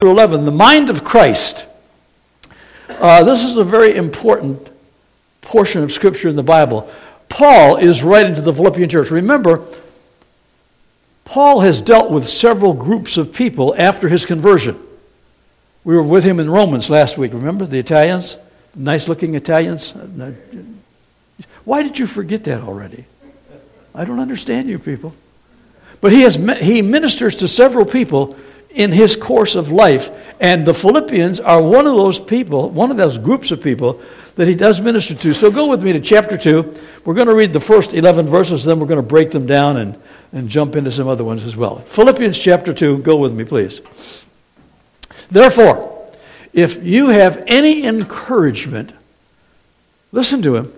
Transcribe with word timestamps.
11, 0.00 0.44
the 0.44 0.52
mind 0.52 0.90
of 0.90 1.02
Christ. 1.02 1.66
Uh, 2.88 3.24
this 3.24 3.42
is 3.42 3.56
a 3.56 3.64
very 3.64 3.96
important 3.96 4.70
portion 5.40 5.82
of 5.82 5.90
Scripture 5.90 6.28
in 6.28 6.36
the 6.36 6.42
Bible. 6.44 6.88
Paul 7.28 7.78
is 7.78 8.04
writing 8.04 8.36
to 8.36 8.40
the 8.40 8.54
Philippian 8.54 8.88
church. 8.88 9.10
Remember, 9.10 9.66
Paul 11.24 11.62
has 11.62 11.80
dealt 11.82 12.12
with 12.12 12.28
several 12.28 12.74
groups 12.74 13.16
of 13.16 13.34
people 13.34 13.74
after 13.76 14.08
his 14.08 14.24
conversion. 14.24 14.78
We 15.82 15.96
were 15.96 16.02
with 16.04 16.22
him 16.22 16.38
in 16.38 16.48
Romans 16.48 16.88
last 16.88 17.18
week. 17.18 17.32
Remember 17.32 17.66
the 17.66 17.80
Italians? 17.80 18.36
Nice 18.76 19.08
looking 19.08 19.34
Italians? 19.34 19.96
Why 21.64 21.82
did 21.82 21.98
you 21.98 22.06
forget 22.06 22.44
that 22.44 22.62
already? 22.62 23.04
I 23.96 24.04
don't 24.04 24.20
understand 24.20 24.68
you 24.68 24.78
people. 24.78 25.12
But 26.00 26.12
he, 26.12 26.20
has, 26.20 26.36
he 26.62 26.82
ministers 26.82 27.34
to 27.34 27.48
several 27.48 27.84
people 27.84 28.36
in 28.70 28.92
his 28.92 29.16
course 29.16 29.54
of 29.54 29.70
life. 29.70 30.10
And 30.40 30.66
the 30.66 30.74
Philippians 30.74 31.40
are 31.40 31.62
one 31.62 31.86
of 31.86 31.94
those 31.94 32.20
people, 32.20 32.70
one 32.70 32.90
of 32.90 32.96
those 32.96 33.18
groups 33.18 33.50
of 33.50 33.62
people 33.62 34.00
that 34.36 34.46
he 34.46 34.54
does 34.54 34.80
minister 34.80 35.14
to. 35.14 35.34
So 35.34 35.50
go 35.50 35.68
with 35.68 35.82
me 35.82 35.92
to 35.92 36.00
chapter 36.00 36.36
2. 36.36 36.76
We're 37.04 37.14
going 37.14 37.26
to 37.28 37.34
read 37.34 37.52
the 37.52 37.60
first 37.60 37.92
11 37.92 38.26
verses, 38.26 38.64
then 38.64 38.78
we're 38.78 38.86
going 38.86 39.02
to 39.02 39.08
break 39.08 39.30
them 39.30 39.46
down 39.46 39.76
and, 39.78 40.00
and 40.32 40.48
jump 40.48 40.76
into 40.76 40.92
some 40.92 41.08
other 41.08 41.24
ones 41.24 41.42
as 41.42 41.56
well. 41.56 41.78
Philippians 41.78 42.38
chapter 42.38 42.72
2, 42.72 42.98
go 42.98 43.16
with 43.16 43.32
me, 43.32 43.44
please. 43.44 43.80
Therefore, 45.30 46.08
if 46.52 46.82
you 46.84 47.08
have 47.08 47.42
any 47.46 47.84
encouragement, 47.84 48.92
listen 50.12 50.40
to 50.42 50.56
him. 50.56 50.72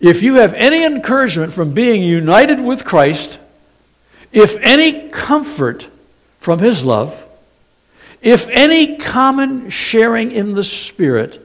If 0.00 0.22
you 0.22 0.36
have 0.36 0.54
any 0.54 0.84
encouragement 0.84 1.52
from 1.52 1.74
being 1.74 2.02
united 2.02 2.58
with 2.58 2.86
Christ, 2.86 3.38
if 4.32 4.56
any 4.62 5.10
comfort 5.10 5.88
from 6.40 6.58
his 6.58 6.84
love, 6.84 7.26
if 8.22 8.48
any 8.48 8.96
common 8.96 9.70
sharing 9.70 10.30
in 10.30 10.52
the 10.52 10.64
Spirit, 10.64 11.40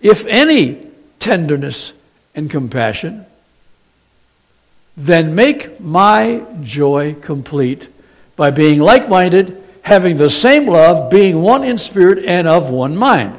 if 0.00 0.26
any 0.26 0.86
tenderness 1.18 1.92
and 2.34 2.50
compassion, 2.50 3.26
then 4.96 5.34
make 5.34 5.80
my 5.80 6.44
joy 6.62 7.14
complete 7.14 7.88
by 8.36 8.50
being 8.50 8.80
like 8.80 9.08
minded, 9.08 9.62
having 9.82 10.16
the 10.16 10.30
same 10.30 10.66
love, 10.66 11.10
being 11.10 11.40
one 11.40 11.64
in 11.64 11.78
spirit 11.78 12.24
and 12.24 12.46
of 12.48 12.70
one 12.70 12.96
mind. 12.96 13.38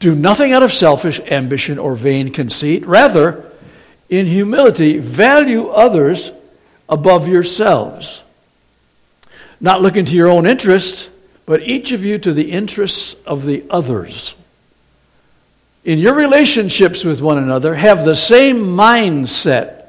Do 0.00 0.14
nothing 0.14 0.52
out 0.52 0.62
of 0.62 0.72
selfish 0.72 1.20
ambition 1.20 1.78
or 1.78 1.94
vain 1.94 2.32
conceit. 2.32 2.86
Rather, 2.86 3.44
in 4.08 4.26
humility, 4.26 4.98
value 4.98 5.68
others 5.68 6.30
above 6.88 7.26
yourselves 7.26 8.22
not 9.60 9.82
looking 9.82 10.04
to 10.04 10.14
your 10.14 10.28
own 10.28 10.46
interests, 10.46 11.08
but 11.46 11.62
each 11.62 11.92
of 11.92 12.04
you 12.04 12.18
to 12.18 12.32
the 12.32 12.50
interests 12.52 13.14
of 13.26 13.44
the 13.44 13.64
others. 13.70 14.34
In 15.84 15.98
your 15.98 16.14
relationships 16.14 17.04
with 17.04 17.22
one 17.22 17.38
another, 17.38 17.74
have 17.74 18.04
the 18.04 18.16
same 18.16 18.58
mindset. 18.58 19.86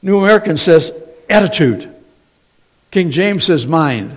New 0.00 0.18
American 0.18 0.56
says 0.56 0.92
attitude. 1.28 1.94
King 2.90 3.10
James 3.10 3.44
says 3.44 3.66
mind. 3.66 4.16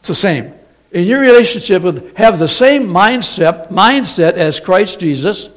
It's 0.00 0.08
the 0.08 0.14
same. 0.14 0.52
In 0.92 1.06
your 1.06 1.20
relationship 1.20 1.82
with 1.82 2.16
have 2.16 2.38
the 2.38 2.48
same 2.48 2.88
mindset 2.88 3.70
mindset 3.70 4.34
as 4.34 4.60
Christ 4.60 5.00
Jesus, 5.00 5.48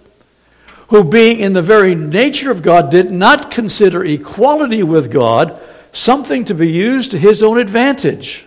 who 0.89 1.03
being 1.03 1.39
in 1.39 1.53
the 1.53 1.61
very 1.61 1.95
nature 1.95 2.51
of 2.51 2.61
God 2.61 2.91
did 2.91 3.11
not 3.11 3.51
consider 3.51 4.03
equality 4.03 4.83
with 4.83 5.11
God 5.11 5.59
something 5.93 6.45
to 6.45 6.53
be 6.53 6.69
used 6.69 7.11
to 7.11 7.17
his 7.17 7.43
own 7.43 7.59
advantage. 7.59 8.45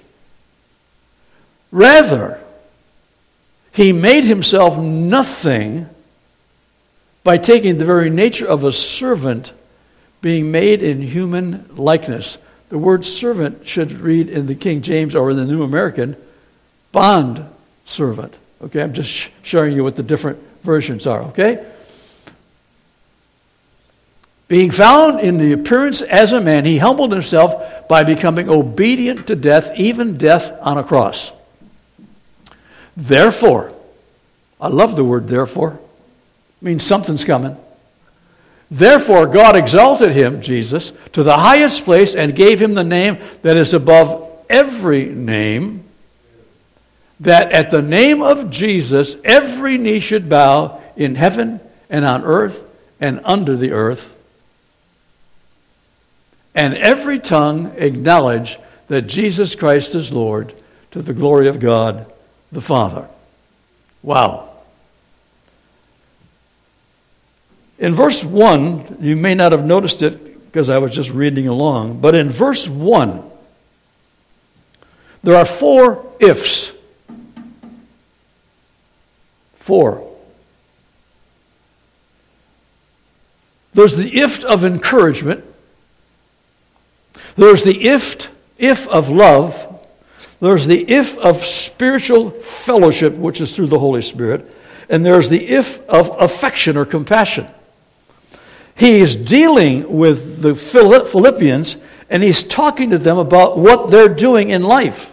Rather, 1.70 2.40
he 3.72 3.92
made 3.92 4.24
himself 4.24 4.78
nothing 4.78 5.88
by 7.24 7.38
taking 7.38 7.78
the 7.78 7.84
very 7.84 8.10
nature 8.10 8.46
of 8.46 8.64
a 8.64 8.72
servant, 8.72 9.52
being 10.20 10.52
made 10.52 10.82
in 10.82 11.00
human 11.00 11.66
likeness. 11.74 12.38
The 12.68 12.78
word 12.78 13.04
servant 13.04 13.66
should 13.66 13.92
read 13.92 14.28
in 14.28 14.46
the 14.46 14.54
King 14.54 14.82
James 14.82 15.16
or 15.16 15.30
in 15.30 15.36
the 15.36 15.44
New 15.44 15.62
American, 15.62 16.16
bond 16.92 17.44
servant. 17.84 18.34
Okay, 18.62 18.82
I'm 18.82 18.92
just 18.92 19.30
showing 19.42 19.74
you 19.74 19.82
what 19.82 19.96
the 19.96 20.02
different 20.02 20.38
versions 20.62 21.06
are, 21.06 21.22
okay? 21.22 21.64
Being 24.46 24.70
found 24.70 25.20
in 25.20 25.38
the 25.38 25.52
appearance 25.52 26.02
as 26.02 26.32
a 26.32 26.40
man, 26.40 26.64
he 26.64 26.78
humbled 26.78 27.12
himself 27.12 27.88
by 27.88 28.04
becoming 28.04 28.48
obedient 28.48 29.26
to 29.28 29.36
death, 29.36 29.70
even 29.76 30.18
death 30.18 30.52
on 30.60 30.76
a 30.76 30.84
cross. 30.84 31.32
Therefore, 32.96 33.72
I 34.60 34.68
love 34.68 34.96
the 34.96 35.04
word 35.04 35.28
therefore. 35.28 35.80
It 36.60 36.64
means 36.64 36.84
something's 36.84 37.24
coming. 37.24 37.56
Therefore, 38.70 39.26
God 39.26 39.56
exalted 39.56 40.12
him, 40.12 40.42
Jesus, 40.42 40.92
to 41.12 41.22
the 41.22 41.36
highest 41.36 41.84
place 41.84 42.14
and 42.14 42.36
gave 42.36 42.60
him 42.60 42.74
the 42.74 42.84
name 42.84 43.18
that 43.42 43.56
is 43.56 43.72
above 43.72 44.30
every 44.50 45.06
name, 45.06 45.84
that 47.20 47.50
at 47.52 47.70
the 47.70 47.82
name 47.82 48.22
of 48.22 48.50
Jesus 48.50 49.16
every 49.24 49.78
knee 49.78 50.00
should 50.00 50.28
bow 50.28 50.82
in 50.96 51.14
heaven 51.14 51.60
and 51.88 52.04
on 52.04 52.24
earth 52.24 52.62
and 53.00 53.20
under 53.24 53.56
the 53.56 53.72
earth 53.72 54.13
and 56.54 56.74
every 56.74 57.18
tongue 57.18 57.72
acknowledge 57.76 58.58
that 58.88 59.02
Jesus 59.02 59.54
Christ 59.54 59.94
is 59.94 60.12
Lord 60.12 60.54
to 60.92 61.02
the 61.02 61.14
glory 61.14 61.48
of 61.48 61.58
God 61.58 62.10
the 62.52 62.60
Father. 62.60 63.08
Wow. 64.02 64.50
In 67.78 67.94
verse 67.94 68.24
1, 68.24 68.98
you 69.00 69.16
may 69.16 69.34
not 69.34 69.52
have 69.52 69.64
noticed 69.64 70.02
it 70.02 70.44
because 70.46 70.70
I 70.70 70.78
was 70.78 70.92
just 70.92 71.10
reading 71.10 71.48
along, 71.48 72.00
but 72.00 72.14
in 72.14 72.30
verse 72.30 72.68
1, 72.68 73.30
there 75.24 75.36
are 75.36 75.44
four 75.44 76.06
ifs. 76.20 76.72
Four. 79.56 80.08
There's 83.72 83.96
the 83.96 84.14
if 84.14 84.44
of 84.44 84.64
encouragement, 84.64 85.44
there's 87.36 87.64
the 87.64 87.88
if, 87.88 88.30
if 88.58 88.88
of 88.88 89.08
love. 89.10 89.70
There's 90.40 90.66
the 90.66 90.84
if 90.90 91.16
of 91.18 91.44
spiritual 91.44 92.30
fellowship, 92.30 93.14
which 93.14 93.40
is 93.40 93.52
through 93.52 93.68
the 93.68 93.78
Holy 93.78 94.02
Spirit. 94.02 94.54
And 94.88 95.04
there's 95.04 95.28
the 95.28 95.42
if 95.42 95.80
of 95.88 96.10
affection 96.20 96.76
or 96.76 96.84
compassion. 96.84 97.46
He 98.76 99.00
is 99.00 99.16
dealing 99.16 99.96
with 99.96 100.42
the 100.42 100.54
Philippians 100.54 101.76
and 102.10 102.22
he's 102.22 102.42
talking 102.42 102.90
to 102.90 102.98
them 102.98 103.18
about 103.18 103.56
what 103.56 103.90
they're 103.90 104.08
doing 104.08 104.50
in 104.50 104.62
life. 104.62 105.12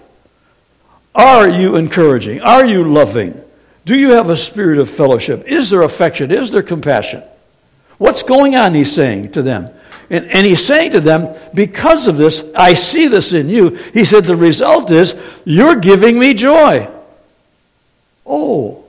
Are 1.14 1.48
you 1.48 1.76
encouraging? 1.76 2.42
Are 2.42 2.66
you 2.66 2.84
loving? 2.84 3.40
Do 3.86 3.98
you 3.98 4.12
have 4.12 4.30
a 4.30 4.36
spirit 4.36 4.78
of 4.78 4.90
fellowship? 4.90 5.46
Is 5.46 5.70
there 5.70 5.82
affection? 5.82 6.32
Is 6.32 6.52
there 6.52 6.62
compassion? 6.62 7.24
What's 7.98 8.24
going 8.24 8.56
on, 8.56 8.74
he's 8.74 8.92
saying 8.92 9.34
to 9.34 9.42
them. 9.42 9.70
And, 10.12 10.26
and 10.26 10.46
he's 10.46 10.64
saying 10.64 10.92
to 10.92 11.00
them, 11.00 11.34
because 11.54 12.10
of 12.10 12.18
this, 12.18 12.44
I 12.54 12.74
see 12.74 13.08
this 13.08 13.32
in 13.32 13.48
you. 13.48 13.70
He 13.94 14.04
said, 14.04 14.26
the 14.26 14.36
result 14.36 14.92
is, 14.92 15.16
you're 15.46 15.78
giving 15.78 16.20
me 16.20 16.34
joy. 16.34 16.90
Oh. 18.26 18.84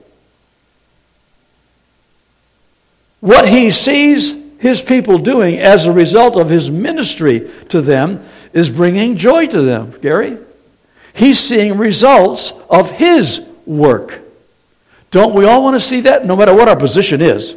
What 3.21 3.47
he 3.47 3.71
sees 3.71 4.35
his 4.59 4.81
people 4.81 5.17
doing 5.17 5.59
as 5.59 5.85
a 5.85 5.93
result 5.93 6.35
of 6.35 6.49
his 6.49 6.69
ministry 6.69 7.49
to 7.69 7.79
them 7.79 8.25
is 8.51 8.69
bringing 8.69 9.15
joy 9.15 9.47
to 9.47 9.61
them, 9.61 9.97
Gary. 10.01 10.37
He's 11.13 11.39
seeing 11.39 11.77
results 11.77 12.51
of 12.69 12.91
his 12.91 13.47
work. 13.65 14.19
Don't 15.09 15.35
we 15.35 15.45
all 15.45 15.63
want 15.63 15.75
to 15.75 15.79
see 15.79 16.01
that, 16.01 16.25
no 16.25 16.35
matter 16.35 16.53
what 16.53 16.67
our 16.67 16.75
position 16.75 17.21
is? 17.21 17.55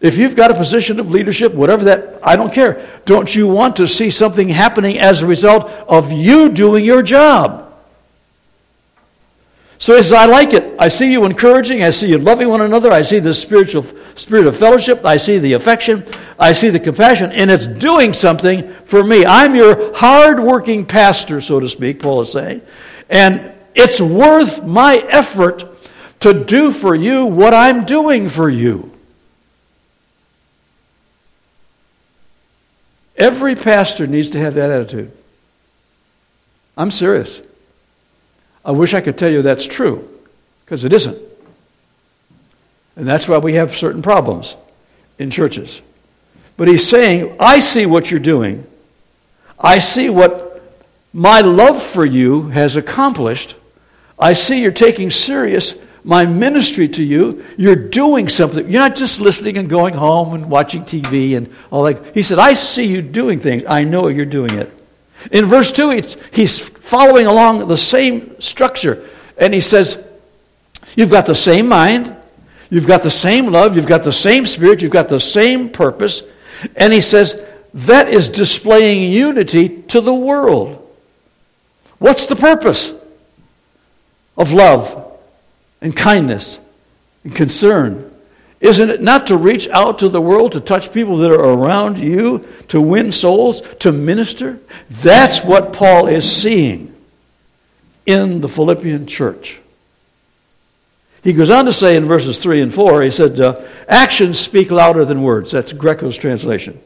If 0.00 0.18
you've 0.18 0.36
got 0.36 0.52
a 0.52 0.54
position 0.54 1.00
of 1.00 1.10
leadership, 1.10 1.52
whatever 1.52 1.84
that, 1.84 2.11
I 2.22 2.36
don't 2.36 2.52
care. 2.52 2.86
Don't 3.04 3.34
you 3.34 3.46
want 3.48 3.76
to 3.76 3.88
see 3.88 4.10
something 4.10 4.48
happening 4.48 4.98
as 4.98 5.22
a 5.22 5.26
result 5.26 5.70
of 5.88 6.12
you 6.12 6.48
doing 6.50 6.84
your 6.84 7.02
job? 7.02 7.70
So 9.78 9.96
he 9.96 10.02
says, 10.02 10.12
I 10.12 10.26
like 10.26 10.52
it. 10.52 10.76
I 10.78 10.86
see 10.86 11.10
you 11.10 11.24
encouraging. 11.24 11.82
I 11.82 11.90
see 11.90 12.08
you 12.08 12.18
loving 12.18 12.48
one 12.48 12.60
another. 12.60 12.92
I 12.92 13.02
see 13.02 13.18
the 13.18 13.34
spiritual 13.34 13.84
spirit 14.14 14.46
of 14.46 14.56
fellowship. 14.56 15.04
I 15.04 15.16
see 15.16 15.38
the 15.38 15.54
affection. 15.54 16.04
I 16.38 16.52
see 16.52 16.70
the 16.70 16.78
compassion. 16.78 17.32
And 17.32 17.50
it's 17.50 17.66
doing 17.66 18.12
something 18.12 18.72
for 18.84 19.02
me. 19.02 19.26
I'm 19.26 19.56
your 19.56 19.92
hard-working 19.96 20.86
pastor, 20.86 21.40
so 21.40 21.58
to 21.58 21.68
speak, 21.68 22.00
Paul 22.00 22.22
is 22.22 22.30
saying. 22.30 22.62
And 23.10 23.52
it's 23.74 24.00
worth 24.00 24.62
my 24.62 24.98
effort 25.08 25.64
to 26.20 26.44
do 26.44 26.70
for 26.70 26.94
you 26.94 27.24
what 27.24 27.52
I'm 27.52 27.84
doing 27.84 28.28
for 28.28 28.48
you. 28.48 28.91
Every 33.22 33.54
pastor 33.54 34.08
needs 34.08 34.30
to 34.30 34.40
have 34.40 34.54
that 34.54 34.70
attitude. 34.70 35.12
I'm 36.76 36.90
serious. 36.90 37.40
I 38.64 38.72
wish 38.72 38.94
I 38.94 39.00
could 39.00 39.16
tell 39.16 39.30
you 39.30 39.42
that's 39.42 39.64
true, 39.64 40.08
because 40.64 40.84
it 40.84 40.92
isn't. 40.92 41.16
And 42.96 43.06
that's 43.06 43.28
why 43.28 43.38
we 43.38 43.54
have 43.54 43.76
certain 43.76 44.02
problems 44.02 44.56
in 45.20 45.30
churches. 45.30 45.80
But 46.56 46.66
he's 46.66 46.84
saying, 46.84 47.36
I 47.38 47.60
see 47.60 47.86
what 47.86 48.10
you're 48.10 48.18
doing. 48.18 48.66
I 49.56 49.78
see 49.78 50.10
what 50.10 50.60
my 51.12 51.42
love 51.42 51.80
for 51.80 52.04
you 52.04 52.48
has 52.48 52.76
accomplished. 52.76 53.54
I 54.18 54.32
see 54.32 54.62
you're 54.62 54.72
taking 54.72 55.12
serious 55.12 55.76
my 56.04 56.26
ministry 56.26 56.88
to 56.88 57.02
you. 57.02 57.44
You're 57.56 57.76
doing 57.76 58.28
something. 58.28 58.68
You're 58.70 58.80
not 58.80 58.96
just 58.96 59.20
listening 59.20 59.56
and 59.56 59.68
going 59.68 59.94
home 59.94 60.34
and 60.34 60.50
watching 60.50 60.82
TV 60.82 61.36
and 61.36 61.52
all 61.70 61.84
that. 61.84 62.14
He 62.14 62.22
said, 62.22 62.38
I 62.38 62.54
see 62.54 62.86
you 62.86 63.02
doing 63.02 63.38
things. 63.38 63.64
I 63.68 63.84
know 63.84 64.08
you're 64.08 64.26
doing 64.26 64.54
it. 64.54 64.70
In 65.30 65.44
verse 65.46 65.70
2, 65.70 66.02
he's 66.32 66.58
following 66.58 67.26
along 67.26 67.68
the 67.68 67.76
same 67.76 68.40
structure. 68.40 69.08
And 69.38 69.54
he 69.54 69.60
says, 69.60 70.04
You've 70.96 71.10
got 71.10 71.26
the 71.26 71.34
same 71.34 71.68
mind, 71.68 72.14
you've 72.68 72.86
got 72.86 73.02
the 73.02 73.10
same 73.10 73.46
love, 73.46 73.76
you've 73.76 73.86
got 73.86 74.02
the 74.02 74.12
same 74.12 74.44
spirit, 74.44 74.82
you've 74.82 74.90
got 74.90 75.08
the 75.08 75.20
same 75.20 75.70
purpose. 75.70 76.22
And 76.76 76.92
he 76.92 77.00
says, 77.00 77.40
That 77.72 78.08
is 78.08 78.28
displaying 78.28 79.12
unity 79.12 79.82
to 79.82 80.00
the 80.00 80.12
world. 80.12 80.78
What's 81.98 82.26
the 82.26 82.36
purpose 82.36 82.92
of 84.36 84.52
love 84.52 85.01
and 85.82 85.94
kindness 85.94 86.58
and 87.24 87.36
concern? 87.36 88.10
Isn't 88.60 88.90
it 88.90 89.02
not 89.02 89.26
to 89.26 89.36
reach 89.36 89.68
out 89.68 89.98
to 89.98 90.08
the 90.08 90.20
world, 90.20 90.52
to 90.52 90.60
touch 90.60 90.92
people 90.92 91.16
that 91.18 91.32
are 91.32 91.34
around 91.34 91.98
you, 91.98 92.46
to 92.68 92.80
win 92.80 93.10
souls, 93.10 93.60
to 93.80 93.90
minister? 93.90 94.60
That's 94.88 95.44
what 95.44 95.72
Paul 95.72 96.06
is 96.06 96.30
seeing 96.30 96.94
in 98.06 98.40
the 98.40 98.48
Philippian 98.48 99.06
church. 99.08 99.60
He 101.24 101.32
goes 101.32 101.50
on 101.50 101.66
to 101.66 101.72
say 101.72 101.96
in 101.96 102.04
verses 102.04 102.38
3 102.38 102.62
and 102.62 102.74
4, 102.74 103.02
he 103.02 103.10
said, 103.10 103.38
uh, 103.38 103.60
Actions 103.88 104.38
speak 104.38 104.70
louder 104.70 105.04
than 105.04 105.22
words. 105.22 105.50
That's 105.50 105.72
Greco's 105.72 106.16
translation. 106.16 106.80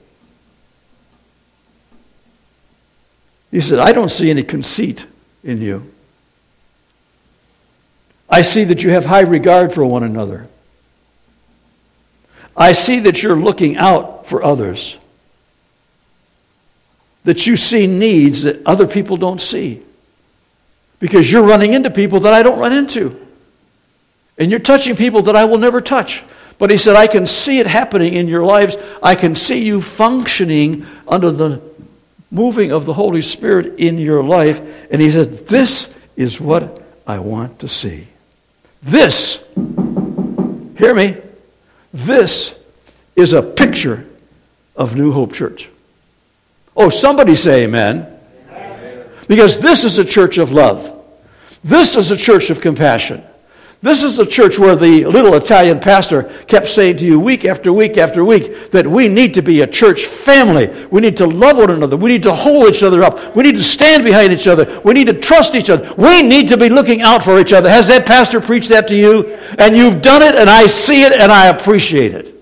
He 3.50 3.60
said, 3.60 3.78
I 3.78 3.92
don't 3.92 4.10
see 4.10 4.30
any 4.30 4.42
conceit 4.42 5.06
in 5.42 5.60
you. 5.62 5.90
I 8.28 8.42
see 8.42 8.64
that 8.64 8.82
you 8.82 8.90
have 8.90 9.06
high 9.06 9.20
regard 9.20 9.72
for 9.72 9.84
one 9.84 10.02
another. 10.02 10.48
I 12.56 12.72
see 12.72 13.00
that 13.00 13.22
you're 13.22 13.36
looking 13.36 13.76
out 13.76 14.26
for 14.26 14.42
others, 14.42 14.96
that 17.24 17.46
you 17.46 17.56
see 17.56 17.86
needs 17.86 18.44
that 18.44 18.64
other 18.66 18.86
people 18.86 19.16
don't 19.16 19.40
see, 19.40 19.82
because 20.98 21.30
you're 21.30 21.42
running 21.42 21.74
into 21.74 21.90
people 21.90 22.20
that 22.20 22.32
I 22.32 22.42
don't 22.42 22.58
run 22.58 22.72
into, 22.72 23.20
and 24.38 24.50
you're 24.50 24.60
touching 24.60 24.96
people 24.96 25.22
that 25.22 25.36
I 25.36 25.44
will 25.44 25.58
never 25.58 25.80
touch. 25.80 26.24
But 26.58 26.70
he 26.70 26.78
said, 26.78 26.96
I 26.96 27.06
can 27.06 27.26
see 27.26 27.58
it 27.58 27.66
happening 27.66 28.14
in 28.14 28.28
your 28.28 28.42
lives. 28.42 28.78
I 29.02 29.14
can 29.14 29.34
see 29.34 29.64
you 29.64 29.82
functioning 29.82 30.86
under 31.06 31.30
the 31.30 31.60
moving 32.30 32.72
of 32.72 32.86
the 32.86 32.94
Holy 32.94 33.20
Spirit 33.20 33.78
in 33.78 33.98
your 33.98 34.22
life. 34.22 34.60
And 34.90 35.02
he 35.02 35.10
said, 35.10 35.48
This 35.48 35.94
is 36.16 36.40
what 36.40 36.82
I 37.06 37.18
want 37.18 37.58
to 37.58 37.68
see. 37.68 38.08
This, 38.86 39.44
hear 40.78 40.94
me, 40.94 41.16
this 41.92 42.56
is 43.16 43.32
a 43.32 43.42
picture 43.42 44.06
of 44.76 44.94
New 44.94 45.10
Hope 45.10 45.32
Church. 45.32 45.68
Oh, 46.76 46.88
somebody 46.88 47.34
say 47.34 47.64
amen. 47.64 48.06
amen. 48.48 49.08
Because 49.26 49.58
this 49.58 49.82
is 49.82 49.98
a 49.98 50.04
church 50.04 50.38
of 50.38 50.52
love. 50.52 51.04
This 51.64 51.96
is 51.96 52.12
a 52.12 52.16
church 52.16 52.48
of 52.50 52.60
compassion. 52.60 53.24
This 53.82 54.02
is 54.02 54.18
a 54.18 54.26
church 54.26 54.58
where 54.58 54.74
the 54.74 55.04
little 55.04 55.34
Italian 55.34 55.80
pastor 55.80 56.24
kept 56.46 56.66
saying 56.66 56.96
to 56.98 57.06
you 57.06 57.20
week 57.20 57.44
after 57.44 57.72
week 57.72 57.98
after 57.98 58.24
week 58.24 58.70
that 58.70 58.86
we 58.86 59.06
need 59.06 59.34
to 59.34 59.42
be 59.42 59.60
a 59.60 59.66
church 59.66 60.06
family. 60.06 60.68
We 60.90 61.02
need 61.02 61.18
to 61.18 61.26
love 61.26 61.58
one 61.58 61.70
another. 61.70 61.96
We 61.96 62.10
need 62.10 62.22
to 62.22 62.34
hold 62.34 62.68
each 62.68 62.82
other 62.82 63.02
up. 63.02 63.36
We 63.36 63.42
need 63.42 63.56
to 63.56 63.62
stand 63.62 64.02
behind 64.02 64.32
each 64.32 64.46
other. 64.46 64.80
We 64.82 64.94
need 64.94 65.08
to 65.08 65.12
trust 65.12 65.54
each 65.54 65.68
other. 65.68 65.92
We 65.96 66.22
need 66.22 66.48
to 66.48 66.56
be 66.56 66.70
looking 66.70 67.02
out 67.02 67.22
for 67.22 67.38
each 67.38 67.52
other. 67.52 67.68
Has 67.68 67.88
that 67.88 68.06
pastor 68.06 68.40
preached 68.40 68.70
that 68.70 68.88
to 68.88 68.96
you? 68.96 69.36
And 69.58 69.76
you've 69.76 70.00
done 70.00 70.22
it, 70.22 70.34
and 70.34 70.48
I 70.48 70.66
see 70.66 71.02
it, 71.02 71.12
and 71.12 71.30
I 71.30 71.46
appreciate 71.46 72.14
it. 72.14 72.32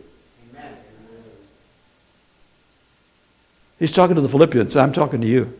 He's 3.81 3.93
talking 3.93 4.15
to 4.15 4.23
the 4.23 4.29
Philippians. 4.29 4.77
I'm 4.77 4.93
talking 4.93 5.21
to 5.21 5.27
you. 5.27 5.53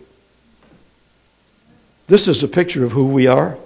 This 2.07 2.29
is 2.29 2.43
a 2.45 2.49
picture 2.49 2.85
of 2.85 2.93
who 2.93 3.09
we 3.09 3.27
are 3.27 3.59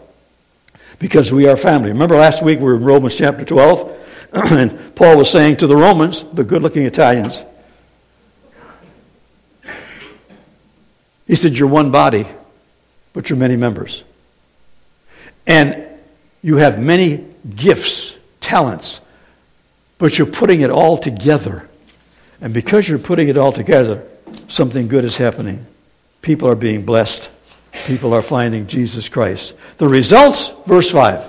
because 0.99 1.33
we 1.33 1.47
are 1.47 1.57
family. 1.57 1.91
Remember 1.91 2.17
last 2.17 2.43
week 2.43 2.59
we 2.59 2.65
were 2.65 2.77
in 2.77 2.85
Romans 2.85 3.17
chapter 3.17 3.45
12, 3.45 4.07
and 4.33 4.95
Paul 4.95 5.17
was 5.17 5.31
saying 5.31 5.59
to 5.59 5.67
the 5.67 5.77
Romans, 5.77 6.25
the 6.33 6.45
good 6.45 6.63
looking 6.63 6.85
Italians, 6.85 7.43
he 11.27 11.37
said, 11.37 11.57
You're 11.57 11.69
one 11.69 11.91
body, 11.91 12.27
but 13.13 13.31
you're 13.31 13.39
many 13.39 13.57
members. 13.57 14.03
And 15.47 15.85
you 16.43 16.57
have 16.57 16.81
many 16.81 17.25
gifts, 17.55 18.17
talents, 18.41 19.01
but 19.99 20.19
you're 20.19 20.27
putting 20.27 20.63
it 20.63 20.71
all 20.71 20.99
together. 20.99 21.69
And 22.41 22.55
because 22.55 22.89
you're 22.89 22.99
putting 22.99 23.29
it 23.29 23.37
all 23.37 23.53
together, 23.53 24.07
something 24.49 24.89
good 24.89 25.05
is 25.05 25.17
happening. 25.17 25.67
People 26.23 26.49
are 26.49 26.55
being 26.55 26.85
blessed. 26.85 27.29
People 27.89 28.13
are 28.13 28.21
finding 28.21 28.67
Jesus 28.67 29.09
Christ. 29.09 29.55
The 29.79 29.89
results, 29.89 30.53
verse 30.67 30.91
5. 30.91 31.25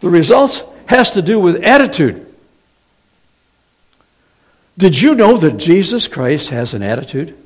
The 0.00 0.10
results 0.10 0.64
has 0.86 1.12
to 1.12 1.22
do 1.22 1.38
with 1.38 1.62
attitude. 1.62 2.26
Did 4.76 5.00
you 5.00 5.14
know 5.14 5.36
that 5.36 5.58
Jesus 5.58 6.08
Christ 6.08 6.50
has 6.50 6.74
an 6.74 6.82
attitude? 6.82 7.38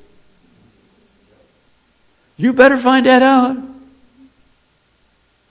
You 2.39 2.55
better 2.55 2.79
find 2.79 3.05
that 3.05 3.23
out. 3.23 3.59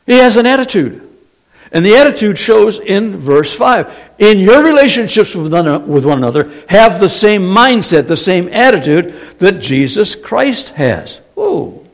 He 0.07 0.17
has 0.17 0.37
an 0.37 0.47
attitude. 0.47 1.07
And 1.71 1.85
the 1.85 1.95
attitude 1.95 2.39
shows 2.39 2.79
in 2.79 3.17
verse 3.17 3.53
5. 3.53 4.15
In 4.17 4.39
your 4.39 4.63
relationships 4.63 5.35
with 5.35 5.53
one 5.53 5.67
another, 6.17 6.51
have 6.69 6.99
the 6.99 7.09
same 7.09 7.43
mindset, 7.43 8.07
the 8.07 8.17
same 8.17 8.49
attitude 8.49 9.13
that 9.37 9.59
Jesus 9.59 10.15
Christ 10.15 10.69
has. 10.69 11.21
Whoa. 11.35 11.85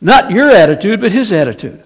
Not 0.00 0.30
your 0.30 0.50
attitude, 0.50 1.00
but 1.00 1.12
his 1.12 1.32
attitude. 1.32 1.82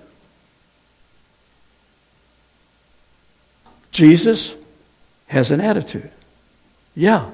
Jesus 3.90 4.54
has 5.26 5.50
an 5.50 5.60
attitude. 5.60 6.10
Yeah. 6.94 7.30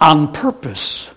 On 0.00 0.32
purpose. 0.32 1.10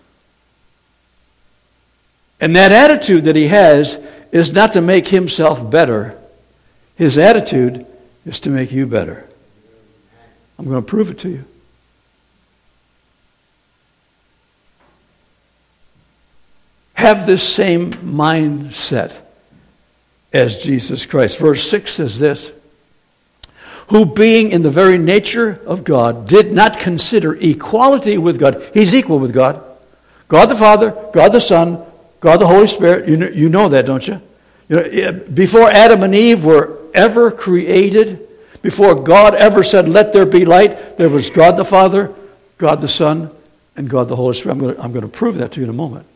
And 2.40 2.56
that 2.56 2.72
attitude 2.72 3.26
that 3.26 3.36
he 3.36 3.48
has 3.48 3.98
is 4.32 4.52
not 4.52 4.74
to 4.74 4.82
make 4.82 5.08
himself 5.08 5.70
better. 5.70 6.18
His 6.96 7.18
attitude 7.18 7.86
is 8.26 8.40
to 8.42 8.50
make 8.50 8.72
you 8.72 8.86
better. 8.86 9.28
I'm 10.58 10.66
going 10.66 10.84
to 10.84 10.88
prove 10.88 11.10
it 11.10 11.20
to 11.20 11.30
you. 11.30 11.46
Have 17.04 17.26
this 17.26 17.44
same 17.44 17.92
mindset 17.92 19.14
as 20.32 20.64
Jesus 20.64 21.06
Christ. 21.06 21.38
Verse 21.38 21.70
6 21.70 21.92
says 21.92 22.18
this 22.18 22.54
Who, 23.90 24.06
being 24.06 24.54
in 24.54 24.62
the 24.62 24.70
very 24.70 24.98
nature 24.98 25.60
of 25.66 25.84
God, 25.84 26.30
did 26.30 26.54
not 26.54 26.80
consider 26.80 27.36
equality 27.36 28.18
with 28.18 28.40
God. 28.40 28.64
He's 28.74 28.96
equal 28.96 29.20
with 29.20 29.34
God. 29.34 29.62
God 30.30 30.46
the 30.46 30.56
Father, 30.56 30.92
God 31.12 31.34
the 31.34 31.42
Son, 31.42 31.84
God 32.22 32.38
the 32.38 32.48
Holy 32.48 32.68
Spirit, 32.68 33.10
you 33.10 33.18
know, 33.18 33.28
you 33.28 33.50
know 33.50 33.68
that, 33.68 33.86
don't 33.86 34.08
you? 34.08 34.22
you 34.70 34.78
know, 34.78 35.12
before 35.12 35.70
Adam 35.70 36.04
and 36.04 36.16
Eve 36.16 36.46
were 36.46 36.80
ever 36.94 37.32
created, 37.32 38.26
before 38.62 38.96
God 38.96 39.36
ever 39.36 39.62
said, 39.62 39.90
Let 39.90 40.14
there 40.14 40.26
be 40.26 40.46
light, 40.46 40.96
there 40.96 41.10
was 41.10 41.30
God 41.30 41.58
the 41.58 41.66
Father, 41.66 42.16
God 42.58 42.80
the 42.80 42.88
Son, 42.88 43.30
and 43.76 43.90
God 43.90 44.08
the 44.08 44.16
Holy 44.16 44.36
Spirit. 44.36 44.54
I'm 44.54 44.60
going, 44.62 44.76
to, 44.76 44.82
I'm 44.82 44.94
going 44.94 45.02
to 45.02 45.12
prove 45.12 45.36
that 45.36 45.52
to 45.52 45.60
you 45.60 45.66
in 45.66 45.70
a 45.70 45.74
moment. 45.74 46.08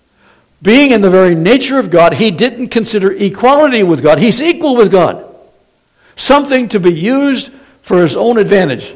Being 0.61 0.91
in 0.91 1.01
the 1.01 1.09
very 1.09 1.35
nature 1.35 1.77
of 1.77 1.89
God, 1.89 2.13
he 2.13 2.31
didn't 2.31 2.69
consider 2.69 3.11
equality 3.11 3.83
with 3.83 4.01
God. 4.01 4.19
He's 4.19 4.41
equal 4.41 4.75
with 4.75 4.91
God. 4.91 5.23
Something 6.15 6.69
to 6.69 6.79
be 6.79 6.93
used 6.93 7.51
for 7.83 8.01
his 8.01 8.17
own 8.17 8.37
advantage. 8.37 8.95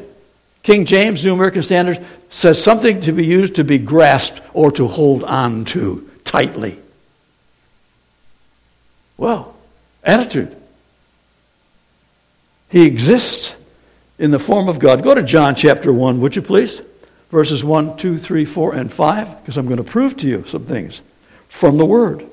King 0.62 0.84
James, 0.84 1.24
New 1.24 1.34
American 1.34 1.62
Standard, 1.62 2.04
says 2.30 2.62
something 2.62 3.00
to 3.02 3.12
be 3.12 3.24
used 3.24 3.56
to 3.56 3.64
be 3.64 3.78
grasped 3.78 4.40
or 4.52 4.70
to 4.72 4.88
hold 4.88 5.24
on 5.24 5.64
to 5.66 6.10
tightly. 6.24 6.78
Well, 9.16 9.54
attitude. 10.02 10.56
He 12.70 12.86
exists 12.86 13.56
in 14.18 14.30
the 14.30 14.38
form 14.38 14.68
of 14.68 14.78
God. 14.78 15.02
Go 15.02 15.14
to 15.14 15.22
John 15.22 15.54
chapter 15.54 15.92
1, 15.92 16.20
would 16.20 16.34
you 16.34 16.42
please? 16.42 16.80
verses 17.32 17.64
1, 17.64 17.96
2, 17.96 18.18
3, 18.18 18.44
4, 18.44 18.74
and 18.74 18.92
5, 18.92 19.40
because 19.40 19.56
I'm 19.56 19.66
going 19.66 19.78
to 19.78 19.84
prove 19.84 20.16
to 20.18 20.28
you 20.28 20.44
some 20.46 20.64
things 20.64 21.00
from 21.52 21.76
the 21.76 21.84
Word. 21.86 22.26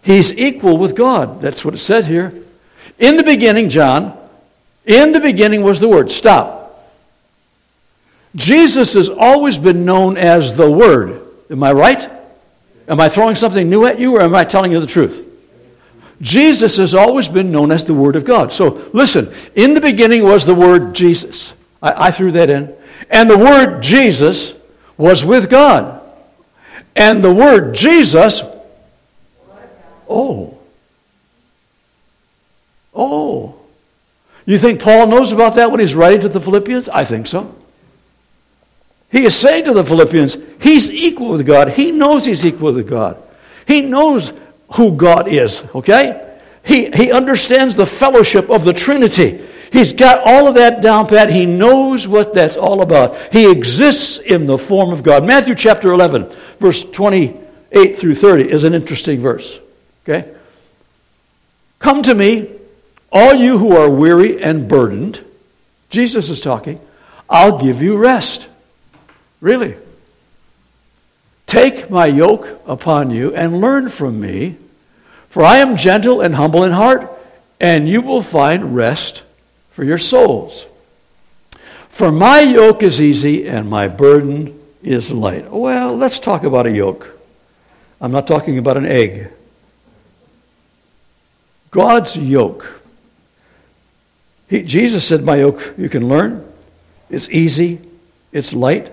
He's 0.00 0.32
equal 0.38 0.78
with 0.78 0.94
God. 0.94 1.42
That's 1.42 1.64
what 1.64 1.74
it 1.74 1.78
said 1.78 2.06
here. 2.06 2.32
In 2.98 3.16
the 3.16 3.24
beginning, 3.24 3.68
John, 3.68 4.16
in 4.86 5.12
the 5.12 5.20
beginning 5.20 5.62
was 5.62 5.80
the 5.80 5.88
Word. 5.88 6.10
Stop. 6.10 6.88
Jesus 8.34 8.94
has 8.94 9.08
always 9.08 9.58
been 9.58 9.84
known 9.84 10.16
as 10.16 10.56
the 10.56 10.70
Word. 10.70 11.20
Am 11.50 11.62
I 11.62 11.72
right? 11.72 12.08
Am 12.88 13.00
I 13.00 13.08
throwing 13.08 13.34
something 13.34 13.68
new 13.68 13.84
at 13.84 13.98
you 13.98 14.16
or 14.16 14.22
am 14.22 14.34
I 14.34 14.44
telling 14.44 14.70
you 14.70 14.80
the 14.80 14.86
truth? 14.86 15.24
Jesus 16.22 16.76
has 16.78 16.94
always 16.94 17.28
been 17.28 17.50
known 17.50 17.72
as 17.72 17.84
the 17.84 17.94
Word 17.94 18.16
of 18.16 18.24
God. 18.24 18.52
So 18.52 18.88
listen, 18.92 19.32
in 19.56 19.74
the 19.74 19.80
beginning 19.80 20.22
was 20.22 20.46
the 20.46 20.54
Word 20.54 20.94
Jesus. 20.94 21.52
I, 21.82 22.06
I 22.06 22.10
threw 22.12 22.30
that 22.32 22.50
in. 22.50 22.74
And 23.10 23.28
the 23.28 23.36
Word 23.36 23.82
Jesus 23.82 24.54
was 24.96 25.24
with 25.24 25.50
God. 25.50 25.97
And 26.98 27.22
the 27.22 27.32
Word 27.32 27.74
Jesus, 27.74 28.42
oh, 30.08 30.58
oh. 32.94 33.54
You 34.44 34.58
think 34.58 34.82
Paul 34.82 35.06
knows 35.06 35.30
about 35.30 35.54
that 35.54 35.70
when 35.70 35.78
he's 35.78 35.94
writing 35.94 36.22
to 36.22 36.28
the 36.28 36.40
Philippians? 36.40 36.88
I 36.88 37.04
think 37.04 37.26
so. 37.26 37.54
He 39.10 39.24
is 39.24 39.38
saying 39.38 39.64
to 39.64 39.74
the 39.74 39.84
Philippians, 39.84 40.36
he's 40.60 40.90
equal 40.90 41.30
with 41.30 41.46
God. 41.46 41.70
He 41.70 41.92
knows 41.92 42.24
he's 42.24 42.44
equal 42.44 42.72
with 42.72 42.88
God. 42.88 43.22
He 43.66 43.82
knows 43.82 44.32
who 44.72 44.96
God 44.96 45.28
is, 45.28 45.62
okay? 45.74 46.36
He, 46.64 46.90
he 46.90 47.12
understands 47.12 47.74
the 47.74 47.86
fellowship 47.86 48.50
of 48.50 48.64
the 48.64 48.72
Trinity. 48.72 49.46
He's 49.72 49.92
got 49.92 50.22
all 50.24 50.48
of 50.48 50.54
that 50.54 50.80
down 50.80 51.06
pat. 51.06 51.30
He 51.30 51.46
knows 51.46 52.08
what 52.08 52.32
that's 52.32 52.56
all 52.56 52.80
about. 52.82 53.32
He 53.32 53.50
exists 53.50 54.18
in 54.18 54.46
the 54.46 54.58
form 54.58 54.92
of 54.92 55.02
God. 55.02 55.26
Matthew 55.26 55.54
chapter 55.54 55.92
11, 55.92 56.30
verse 56.58 56.84
28 56.84 57.98
through 57.98 58.14
30 58.14 58.50
is 58.50 58.64
an 58.64 58.74
interesting 58.74 59.20
verse, 59.20 59.58
okay? 60.04 60.32
Come 61.78 62.02
to 62.02 62.14
me, 62.14 62.50
all 63.12 63.34
you 63.34 63.58
who 63.58 63.76
are 63.76 63.90
weary 63.90 64.42
and 64.42 64.68
burdened. 64.68 65.22
Jesus 65.90 66.28
is 66.28 66.40
talking. 66.40 66.80
I'll 67.28 67.58
give 67.58 67.82
you 67.82 67.96
rest. 67.96 68.48
Really. 69.40 69.76
Take 71.46 71.90
my 71.90 72.06
yoke 72.06 72.60
upon 72.66 73.10
you 73.10 73.34
and 73.34 73.60
learn 73.60 73.88
from 73.88 74.20
me, 74.20 74.56
for 75.30 75.42
I 75.42 75.58
am 75.58 75.76
gentle 75.76 76.20
and 76.20 76.34
humble 76.34 76.64
in 76.64 76.72
heart, 76.72 77.10
and 77.60 77.88
you 77.88 78.02
will 78.02 78.22
find 78.22 78.74
rest 78.74 79.22
for 79.78 79.84
your 79.84 79.96
souls. 79.96 80.66
For 81.88 82.10
my 82.10 82.40
yoke 82.40 82.82
is 82.82 83.00
easy 83.00 83.46
and 83.46 83.70
my 83.70 83.86
burden 83.86 84.58
is 84.82 85.12
light. 85.12 85.52
Well, 85.52 85.96
let's 85.96 86.18
talk 86.18 86.42
about 86.42 86.66
a 86.66 86.72
yoke. 86.72 87.16
I'm 88.00 88.10
not 88.10 88.26
talking 88.26 88.58
about 88.58 88.76
an 88.76 88.86
egg. 88.86 89.30
God's 91.70 92.18
yoke. 92.18 92.82
He, 94.48 94.64
Jesus 94.64 95.06
said, 95.06 95.22
My 95.22 95.36
yoke 95.36 95.74
you 95.78 95.88
can 95.88 96.08
learn. 96.08 96.44
It's 97.08 97.30
easy, 97.30 97.78
it's 98.32 98.52
light. 98.52 98.90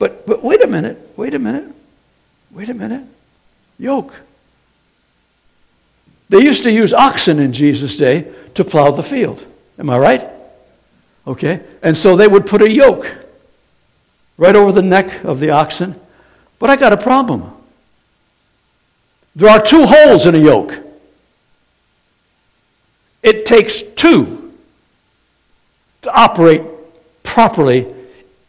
But, 0.00 0.26
but 0.26 0.42
wait 0.42 0.60
a 0.60 0.66
minute, 0.66 0.98
wait 1.16 1.34
a 1.34 1.38
minute, 1.38 1.72
wait 2.50 2.68
a 2.68 2.74
minute. 2.74 3.04
Yoke. 3.78 4.12
They 6.30 6.40
used 6.40 6.64
to 6.64 6.72
use 6.72 6.92
oxen 6.92 7.38
in 7.38 7.52
Jesus' 7.52 7.96
day 7.96 8.26
to 8.54 8.64
plow 8.64 8.90
the 8.90 9.04
field. 9.04 9.46
Am 9.78 9.90
I 9.90 9.98
right? 9.98 10.30
Okay. 11.26 11.62
And 11.82 11.96
so 11.96 12.16
they 12.16 12.28
would 12.28 12.46
put 12.46 12.62
a 12.62 12.70
yoke 12.70 13.14
right 14.38 14.54
over 14.54 14.72
the 14.72 14.82
neck 14.82 15.24
of 15.24 15.40
the 15.40 15.50
oxen. 15.50 15.98
But 16.58 16.70
I 16.70 16.76
got 16.76 16.92
a 16.92 16.96
problem. 16.96 17.52
There 19.34 19.50
are 19.50 19.60
two 19.60 19.84
holes 19.84 20.24
in 20.24 20.34
a 20.34 20.38
yoke. 20.38 20.78
It 23.22 23.44
takes 23.44 23.82
two 23.82 24.54
to 26.02 26.14
operate 26.14 26.62
properly 27.22 27.86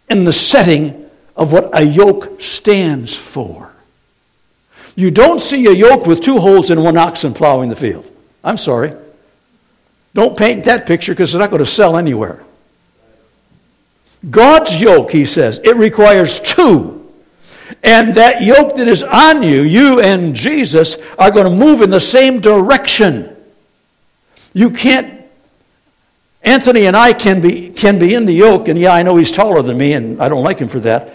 in 0.09 0.23
the 0.23 0.31
setting 0.31 1.09
of 1.35 1.51
what 1.51 1.77
a 1.77 1.83
yoke 1.83 2.41
stands 2.41 3.15
for. 3.15 3.73
You 4.95 5.11
don't 5.11 5.41
see 5.41 5.65
a 5.65 5.71
yoke 5.71 6.05
with 6.05 6.21
two 6.21 6.39
holes 6.39 6.69
and 6.69 6.83
one 6.83 6.97
oxen 6.97 7.33
plowing 7.33 7.69
the 7.69 7.75
field. 7.75 8.09
I'm 8.43 8.57
sorry. 8.57 8.93
Don't 10.17 10.35
paint 10.35 10.65
that 10.65 10.87
picture 10.87 11.11
because 11.11 11.35
it's 11.35 11.39
not 11.39 11.51
going 11.51 11.63
to 11.63 11.65
sell 11.69 11.95
anywhere. 11.95 12.43
God's 14.27 14.81
yoke, 14.81 15.11
he 15.11 15.25
says, 15.25 15.59
it 15.63 15.75
requires 15.75 16.39
two. 16.39 17.13
And 17.83 18.15
that 18.15 18.41
yoke 18.41 18.77
that 18.77 18.87
is 18.87 19.03
on 19.03 19.43
you, 19.43 19.61
you 19.61 20.01
and 20.01 20.35
Jesus, 20.35 20.97
are 21.19 21.29
going 21.29 21.45
to 21.45 21.55
move 21.55 21.83
in 21.83 21.91
the 21.91 21.99
same 21.99 22.41
direction. 22.41 23.29
You 24.53 24.71
can't 24.71 25.23
Anthony 26.41 26.87
and 26.87 26.97
I 26.97 27.13
can 27.13 27.39
be, 27.39 27.69
can 27.69 27.99
be 27.99 28.15
in 28.15 28.25
the 28.25 28.33
yoke, 28.33 28.69
and 28.69 28.79
yeah, 28.79 28.93
I 28.93 29.03
know 29.03 29.17
he's 29.17 29.31
taller 29.31 29.61
than 29.61 29.77
me, 29.77 29.93
and 29.93 30.19
I 30.19 30.29
don't 30.29 30.43
like 30.43 30.57
him 30.57 30.67
for 30.67 30.79
that. 30.79 31.13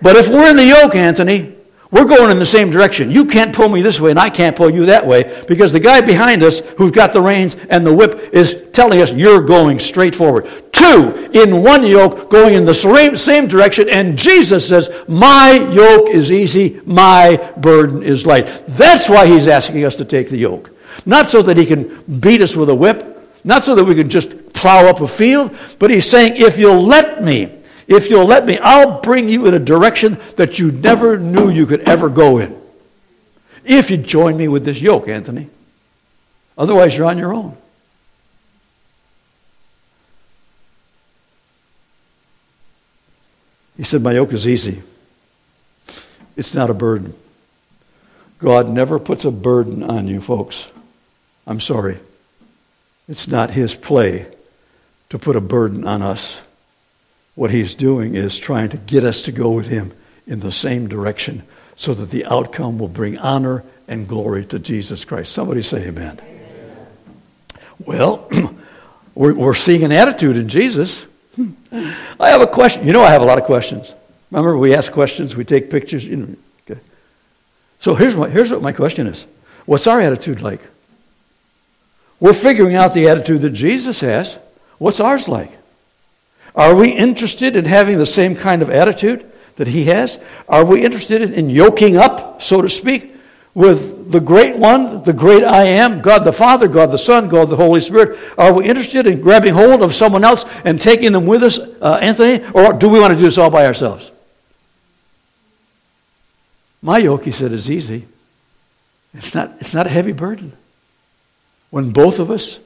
But 0.00 0.14
if 0.14 0.28
we're 0.28 0.48
in 0.48 0.56
the 0.56 0.64
yoke, 0.64 0.94
Anthony, 0.94 1.55
we're 1.90 2.04
going 2.04 2.32
in 2.32 2.38
the 2.38 2.46
same 2.46 2.70
direction. 2.70 3.10
You 3.10 3.24
can't 3.26 3.54
pull 3.54 3.68
me 3.68 3.80
this 3.80 4.00
way, 4.00 4.10
and 4.10 4.18
I 4.18 4.28
can't 4.28 4.56
pull 4.56 4.70
you 4.70 4.86
that 4.86 5.06
way 5.06 5.44
because 5.46 5.72
the 5.72 5.80
guy 5.80 6.00
behind 6.00 6.42
us 6.42 6.60
who's 6.76 6.90
got 6.90 7.12
the 7.12 7.20
reins 7.20 7.54
and 7.70 7.86
the 7.86 7.94
whip 7.94 8.30
is 8.32 8.64
telling 8.72 9.00
us 9.00 9.12
you're 9.12 9.42
going 9.42 9.78
straight 9.78 10.14
forward. 10.14 10.72
Two 10.72 11.30
in 11.32 11.62
one 11.62 11.86
yoke 11.86 12.28
going 12.28 12.54
in 12.54 12.64
the 12.64 12.74
same 12.74 13.46
direction, 13.46 13.88
and 13.88 14.18
Jesus 14.18 14.68
says, 14.68 14.90
My 15.06 15.52
yoke 15.52 16.10
is 16.10 16.32
easy, 16.32 16.80
my 16.84 17.52
burden 17.56 18.02
is 18.02 18.26
light. 18.26 18.46
That's 18.66 19.08
why 19.08 19.26
he's 19.26 19.46
asking 19.46 19.84
us 19.84 19.96
to 19.96 20.04
take 20.04 20.28
the 20.28 20.38
yoke. 20.38 20.70
Not 21.04 21.28
so 21.28 21.40
that 21.42 21.56
he 21.56 21.66
can 21.66 22.02
beat 22.20 22.40
us 22.40 22.56
with 22.56 22.68
a 22.68 22.74
whip, 22.74 23.12
not 23.44 23.62
so 23.62 23.76
that 23.76 23.84
we 23.84 23.94
can 23.94 24.10
just 24.10 24.52
plow 24.54 24.86
up 24.86 25.00
a 25.00 25.08
field, 25.08 25.56
but 25.78 25.90
he's 25.90 26.08
saying, 26.10 26.32
If 26.36 26.58
you'll 26.58 26.82
let 26.82 27.22
me, 27.22 27.55
if 27.88 28.10
you'll 28.10 28.26
let 28.26 28.46
me, 28.46 28.58
I'll 28.58 29.00
bring 29.00 29.28
you 29.28 29.46
in 29.46 29.54
a 29.54 29.58
direction 29.58 30.18
that 30.36 30.58
you 30.58 30.72
never 30.72 31.16
knew 31.18 31.50
you 31.50 31.66
could 31.66 31.88
ever 31.88 32.08
go 32.08 32.38
in. 32.38 32.60
If 33.64 33.90
you 33.90 33.96
join 33.96 34.36
me 34.36 34.48
with 34.48 34.64
this 34.64 34.80
yoke, 34.80 35.08
Anthony. 35.08 35.48
Otherwise, 36.58 36.96
you're 36.96 37.06
on 37.06 37.18
your 37.18 37.34
own. 37.34 37.56
He 43.76 43.84
said, 43.84 44.02
My 44.02 44.12
yoke 44.12 44.32
is 44.32 44.48
easy. 44.48 44.82
It's 46.36 46.54
not 46.54 46.70
a 46.70 46.74
burden. 46.74 47.14
God 48.38 48.68
never 48.68 48.98
puts 48.98 49.24
a 49.24 49.30
burden 49.30 49.82
on 49.82 50.08
you, 50.08 50.20
folks. 50.20 50.68
I'm 51.46 51.60
sorry. 51.60 51.98
It's 53.08 53.28
not 53.28 53.50
His 53.50 53.74
play 53.74 54.26
to 55.10 55.18
put 55.18 55.36
a 55.36 55.40
burden 55.40 55.86
on 55.86 56.02
us. 56.02 56.40
What 57.36 57.50
he's 57.50 57.74
doing 57.74 58.16
is 58.16 58.38
trying 58.38 58.70
to 58.70 58.78
get 58.78 59.04
us 59.04 59.22
to 59.22 59.32
go 59.32 59.52
with 59.52 59.68
him 59.68 59.92
in 60.26 60.40
the 60.40 60.50
same 60.50 60.88
direction 60.88 61.44
so 61.76 61.94
that 61.94 62.10
the 62.10 62.24
outcome 62.24 62.78
will 62.78 62.88
bring 62.88 63.18
honor 63.18 63.62
and 63.86 64.08
glory 64.08 64.44
to 64.46 64.58
Jesus 64.58 65.04
Christ. 65.04 65.32
Somebody 65.32 65.62
say 65.62 65.86
amen. 65.86 66.18
amen. 66.18 66.86
Well, 67.78 68.28
we're, 69.14 69.34
we're 69.34 69.54
seeing 69.54 69.84
an 69.84 69.92
attitude 69.92 70.38
in 70.38 70.48
Jesus. 70.48 71.04
I 71.72 72.30
have 72.30 72.40
a 72.40 72.46
question. 72.46 72.86
You 72.86 72.94
know, 72.94 73.02
I 73.02 73.10
have 73.10 73.22
a 73.22 73.26
lot 73.26 73.38
of 73.38 73.44
questions. 73.44 73.94
Remember, 74.30 74.56
we 74.56 74.74
ask 74.74 74.90
questions, 74.90 75.36
we 75.36 75.44
take 75.44 75.70
pictures. 75.70 76.04
You 76.04 76.16
know, 76.16 76.36
okay. 76.68 76.80
So 77.80 77.94
here's 77.94 78.16
what, 78.16 78.30
here's 78.30 78.50
what 78.50 78.62
my 78.62 78.72
question 78.72 79.06
is 79.06 79.26
What's 79.66 79.86
our 79.86 80.00
attitude 80.00 80.40
like? 80.40 80.60
We're 82.18 82.32
figuring 82.32 82.76
out 82.76 82.94
the 82.94 83.08
attitude 83.08 83.42
that 83.42 83.50
Jesus 83.50 84.00
has. 84.00 84.38
What's 84.78 85.00
ours 85.00 85.28
like? 85.28 85.50
Are 86.56 86.74
we 86.74 86.90
interested 86.90 87.54
in 87.54 87.66
having 87.66 87.98
the 87.98 88.06
same 88.06 88.34
kind 88.34 88.62
of 88.62 88.70
attitude 88.70 89.30
that 89.56 89.68
he 89.68 89.84
has? 89.84 90.18
Are 90.48 90.64
we 90.64 90.84
interested 90.84 91.20
in 91.20 91.50
yoking 91.50 91.98
up, 91.98 92.42
so 92.42 92.62
to 92.62 92.70
speak, 92.70 93.14
with 93.52 94.10
the 94.10 94.20
great 94.20 94.56
one, 94.56 95.02
the 95.02 95.12
great 95.12 95.44
I 95.44 95.64
am, 95.64 96.00
God 96.00 96.24
the 96.24 96.32
Father, 96.32 96.66
God 96.68 96.90
the 96.90 96.98
Son, 96.98 97.28
God 97.28 97.50
the 97.50 97.56
Holy 97.56 97.80
Spirit? 97.80 98.18
Are 98.38 98.52
we 98.52 98.66
interested 98.66 99.06
in 99.06 99.20
grabbing 99.20 99.52
hold 99.52 99.82
of 99.82 99.94
someone 99.94 100.24
else 100.24 100.44
and 100.64 100.80
taking 100.80 101.12
them 101.12 101.26
with 101.26 101.42
us, 101.42 101.58
uh, 101.58 101.98
Anthony? 102.00 102.44
Or 102.54 102.72
do 102.72 102.88
we 102.88 103.00
want 103.00 103.12
to 103.12 103.18
do 103.18 103.24
this 103.24 103.38
all 103.38 103.50
by 103.50 103.66
ourselves? 103.66 104.10
My 106.82 106.98
yoke, 106.98 107.24
he 107.24 107.32
said, 107.32 107.52
is 107.52 107.70
easy. 107.70 108.06
It's 109.12 109.34
not, 109.34 109.52
it's 109.60 109.74
not 109.74 109.86
a 109.86 109.90
heavy 109.90 110.12
burden. 110.12 110.52
When 111.70 111.90
both 111.90 112.18
of 112.18 112.30
us 112.30 112.58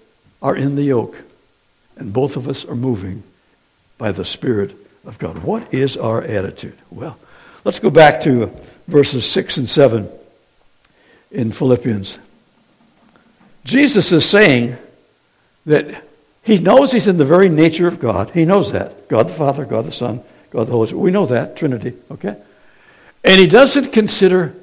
are 0.42 0.56
in 0.56 0.76
the 0.76 0.82
yoke 0.82 1.16
and 1.96 2.12
both 2.12 2.36
of 2.36 2.48
us 2.48 2.64
are 2.64 2.74
moving 2.74 3.22
by 4.00 4.10
the 4.12 4.24
Spirit 4.24 4.74
of 5.04 5.18
God. 5.18 5.44
What 5.44 5.74
is 5.74 5.98
our 5.98 6.22
attitude? 6.22 6.76
Well, 6.90 7.18
let's 7.64 7.78
go 7.78 7.90
back 7.90 8.22
to 8.22 8.50
verses 8.88 9.30
6 9.30 9.58
and 9.58 9.68
7 9.68 10.08
in 11.30 11.52
Philippians. 11.52 12.18
Jesus 13.62 14.10
is 14.10 14.26
saying 14.26 14.78
that 15.66 16.02
he 16.42 16.58
knows 16.58 16.92
he's 16.92 17.08
in 17.08 17.18
the 17.18 17.26
very 17.26 17.50
nature 17.50 17.86
of 17.86 18.00
God. 18.00 18.30
He 18.30 18.46
knows 18.46 18.72
that. 18.72 19.06
God 19.10 19.28
the 19.28 19.34
Father, 19.34 19.66
God 19.66 19.84
the 19.84 19.92
Son, 19.92 20.22
God 20.48 20.66
the 20.66 20.72
Holy 20.72 20.86
Spirit. 20.86 21.02
We 21.02 21.10
know 21.10 21.26
that, 21.26 21.54
Trinity, 21.58 21.92
okay? 22.10 22.36
And 23.22 23.38
he 23.38 23.46
doesn't 23.46 23.92
consider 23.92 24.54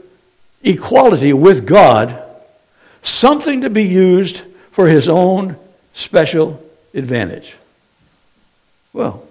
equality 0.64 1.32
with 1.32 1.68
God 1.68 2.24
something 3.04 3.62
to 3.62 3.70
be 3.70 3.84
used 3.84 4.42
for 4.72 4.88
his 4.88 5.08
own 5.08 5.58
special 5.94 6.60
advantage. 6.96 7.56
Well, 8.94 9.27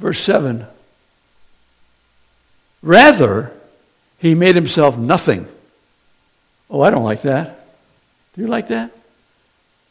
verse 0.00 0.18
7 0.18 0.66
Rather, 2.82 3.52
he 4.18 4.34
made 4.34 4.54
himself 4.54 4.96
nothing. 4.96 5.46
Oh, 6.70 6.80
I 6.80 6.90
don't 6.90 7.04
like 7.04 7.22
that. 7.22 7.66
Do 8.34 8.40
you 8.40 8.46
like 8.46 8.68
that? 8.68 8.90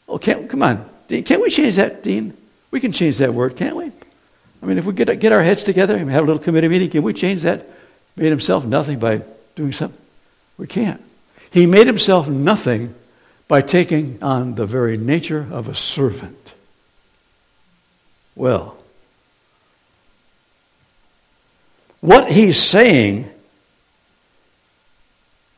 Oh, 0.08 0.18
can't, 0.18 0.50
come 0.50 0.62
on. 0.62 0.84
Can't 1.08 1.40
we 1.40 1.50
change 1.50 1.76
that, 1.76 2.02
Dean? 2.02 2.36
We 2.70 2.80
can 2.80 2.92
change 2.92 3.18
that 3.18 3.32
word, 3.32 3.56
can't 3.56 3.76
we? 3.76 3.92
I 4.62 4.66
mean, 4.66 4.78
if 4.78 4.84
we 4.84 4.92
get, 4.92 5.20
get 5.20 5.32
our 5.32 5.42
heads 5.42 5.62
together 5.62 5.96
and 5.96 6.10
have 6.10 6.24
a 6.24 6.26
little 6.26 6.42
committee 6.42 6.68
meeting, 6.68 6.90
can 6.90 7.02
we 7.02 7.12
change 7.12 7.42
that? 7.42 7.66
Made 8.16 8.30
himself 8.30 8.64
nothing 8.64 8.98
by 8.98 9.22
doing 9.54 9.72
something? 9.72 10.00
We 10.58 10.66
can't. 10.66 11.00
He 11.50 11.66
made 11.66 11.86
himself 11.86 12.28
nothing 12.28 12.94
by 13.48 13.62
taking 13.62 14.22
on 14.22 14.54
the 14.54 14.66
very 14.66 14.96
nature 14.96 15.46
of 15.50 15.68
a 15.68 15.74
servant. 15.74 16.54
Well, 18.34 18.79
what 22.00 22.32
he's 22.32 22.58
saying 22.58 23.30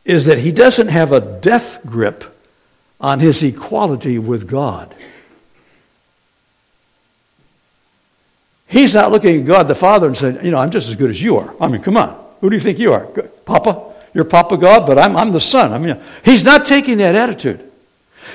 is 0.05 0.27
that 0.27 0.39
he 0.39 0.51
doesn't 0.51 0.89
have 0.89 1.13
a 1.13 1.21
death 1.21 1.81
grip 1.87 2.25
on 3.01 3.21
his 3.21 3.43
equality 3.43 4.19
with 4.19 4.49
God. 4.49 4.95
He's 8.67 8.95
not 8.95 9.13
looking 9.13 9.41
at 9.41 9.47
God 9.47 9.69
the 9.69 9.75
Father 9.75 10.07
and 10.07 10.17
saying, 10.17 10.45
you 10.45 10.51
know, 10.51 10.59
I'm 10.59 10.71
just 10.71 10.89
as 10.89 10.95
good 10.95 11.11
as 11.11 11.23
you 11.23 11.37
are. 11.37 11.55
I 11.61 11.69
mean, 11.69 11.83
come 11.83 11.97
on. 11.97 12.19
Who 12.41 12.49
do 12.49 12.57
you 12.57 12.61
think 12.61 12.79
you 12.79 12.93
are? 12.93 13.07
Papa? 13.45 13.93
You're 14.15 14.25
Papa 14.25 14.57
God, 14.57 14.87
but 14.87 14.99
I'm, 14.99 15.17
I'm 15.17 15.31
the 15.33 15.41
Son. 15.41 15.73
I 15.73 15.79
mean, 15.79 16.01
he's 16.25 16.45
not 16.45 16.67
taking 16.67 16.99
that 16.99 17.15
attitude. 17.15 17.72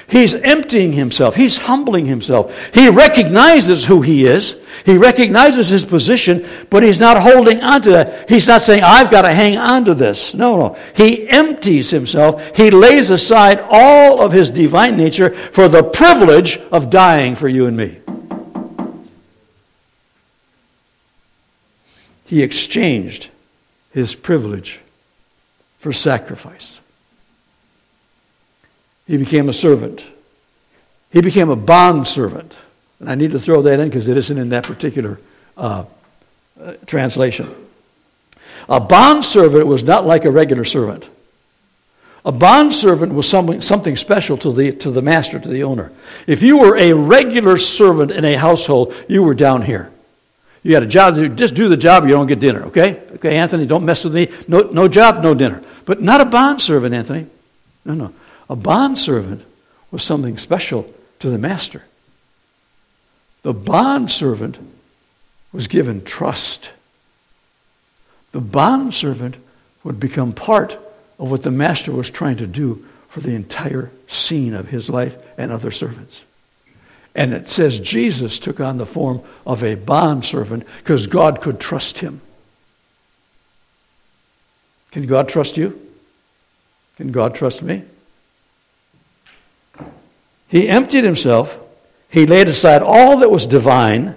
He's 0.07 0.33
emptying 0.35 0.93
himself. 0.93 1.35
He's 1.35 1.57
humbling 1.57 2.05
himself. 2.05 2.73
He 2.73 2.89
recognizes 2.89 3.85
who 3.85 4.01
he 4.01 4.25
is. 4.25 4.55
He 4.85 4.97
recognizes 4.97 5.69
his 5.69 5.83
position, 5.83 6.47
but 6.69 6.83
he's 6.83 6.99
not 6.99 7.17
holding 7.17 7.61
on 7.61 7.81
to 7.81 7.91
that. 7.91 8.29
He's 8.29 8.47
not 8.47 8.61
saying, 8.61 8.83
I've 8.83 9.09
got 9.09 9.23
to 9.23 9.33
hang 9.33 9.57
on 9.57 9.85
to 9.85 9.93
this. 9.93 10.33
No, 10.33 10.57
no. 10.57 10.77
He 10.95 11.27
empties 11.29 11.89
himself. 11.89 12.55
He 12.55 12.71
lays 12.71 13.11
aside 13.11 13.59
all 13.69 14.21
of 14.21 14.31
his 14.31 14.51
divine 14.51 14.95
nature 14.95 15.31
for 15.31 15.67
the 15.67 15.83
privilege 15.83 16.57
of 16.71 16.89
dying 16.89 17.35
for 17.35 17.47
you 17.47 17.65
and 17.65 17.75
me. 17.75 17.97
He 22.25 22.43
exchanged 22.43 23.29
his 23.91 24.13
privilege 24.13 24.79
for 25.79 25.93
sacrifice. 25.93 26.76
He 29.07 29.17
became 29.17 29.49
a 29.49 29.53
servant. 29.53 30.03
He 31.11 31.21
became 31.21 31.49
a 31.49 31.55
bond 31.55 32.07
servant. 32.07 32.55
And 32.99 33.09
I 33.09 33.15
need 33.15 33.31
to 33.31 33.39
throw 33.39 33.61
that 33.63 33.79
in 33.79 33.89
because 33.89 34.07
it 34.07 34.17
isn't 34.17 34.37
in 34.37 34.49
that 34.49 34.63
particular 34.63 35.19
uh, 35.55 35.85
uh, 36.61 36.73
translation. 36.85 37.53
A 38.67 38.79
bond 38.79 39.23
servant 39.23 39.67
was 39.67 39.83
not 39.83 40.05
like 40.05 40.25
a 40.25 40.31
regular 40.31 40.65
servant. 40.65 41.07
A 42.25 42.31
bond 42.31 42.73
servant 42.73 43.13
was 43.13 43.29
something, 43.29 43.61
something 43.61 43.95
special 43.95 44.37
to 44.39 44.51
the, 44.51 44.73
to 44.73 44.91
the 44.91 45.01
master, 45.01 45.39
to 45.39 45.47
the 45.47 45.63
owner. 45.63 45.91
If 46.25 46.43
you 46.43 46.57
were 46.57 46.75
a 46.77 46.91
regular 46.91 47.57
servant 47.57 48.11
in 48.11 48.25
a 48.25 48.33
household, 48.33 48.93
you 49.07 49.23
were 49.23 49.33
down 49.33 49.61
here. 49.61 49.89
You 50.63 50.73
had 50.73 50.83
a 50.83 50.87
job 50.87 51.15
to 51.15 51.29
do, 51.29 51.35
just 51.35 51.55
do 51.55 51.69
the 51.69 51.77
job, 51.77 52.03
you 52.03 52.09
don't 52.09 52.27
get 52.27 52.41
dinner, 52.41 52.65
okay? 52.65 53.01
Okay, 53.15 53.37
Anthony, 53.37 53.65
don't 53.65 53.85
mess 53.85 54.03
with 54.03 54.13
me. 54.13 54.29
No, 54.49 54.61
no 54.63 54.89
job, 54.89 55.23
no 55.23 55.33
dinner. 55.33 55.63
But 55.85 56.01
not 56.01 56.19
a 56.19 56.25
bond 56.25 56.61
servant, 56.61 56.93
Anthony. 56.93 57.27
No, 57.85 57.93
no. 57.93 58.13
A 58.49 58.55
bond 58.55 58.97
servant 58.97 59.43
was 59.91 60.03
something 60.03 60.37
special 60.37 60.93
to 61.19 61.29
the 61.29 61.37
master. 61.37 61.83
The 63.43 63.53
bond 63.53 64.11
servant 64.11 64.57
was 65.51 65.67
given 65.67 66.03
trust. 66.03 66.71
The 68.31 68.41
bond 68.41 68.93
servant 68.93 69.37
would 69.83 69.99
become 69.99 70.33
part 70.33 70.73
of 71.19 71.31
what 71.31 71.43
the 71.43 71.51
master 71.51 71.91
was 71.91 72.09
trying 72.09 72.37
to 72.37 72.47
do 72.47 72.85
for 73.09 73.21
the 73.21 73.33
entire 73.33 73.91
scene 74.07 74.53
of 74.53 74.67
his 74.67 74.89
life 74.89 75.17
and 75.37 75.51
other 75.51 75.71
servants. 75.71 76.23
And 77.15 77.33
it 77.33 77.49
says 77.49 77.79
Jesus 77.79 78.37
took 78.37 78.59
on 78.59 78.77
the 78.77 78.85
form 78.85 79.21
of 79.45 79.63
a 79.63 79.75
bond 79.75 80.23
servant 80.23 80.65
because 80.79 81.07
God 81.07 81.41
could 81.41 81.59
trust 81.59 81.99
him. 81.99 82.21
Can 84.91 85.07
God 85.07 85.27
trust 85.27 85.57
you? 85.57 85.81
Can 86.97 87.11
God 87.11 87.33
trust 87.33 87.63
me? 87.63 87.83
He 90.47 90.69
emptied 90.69 91.03
himself. 91.03 91.59
He 92.09 92.25
laid 92.25 92.47
aside 92.47 92.81
all 92.81 93.17
that 93.19 93.31
was 93.31 93.45
divine 93.45 94.15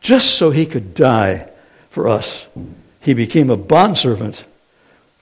just 0.00 0.36
so 0.36 0.50
he 0.50 0.66
could 0.66 0.94
die 0.94 1.48
for 1.90 2.08
us. 2.08 2.46
He 3.00 3.14
became 3.14 3.50
a 3.50 3.56
bondservant 3.56 4.44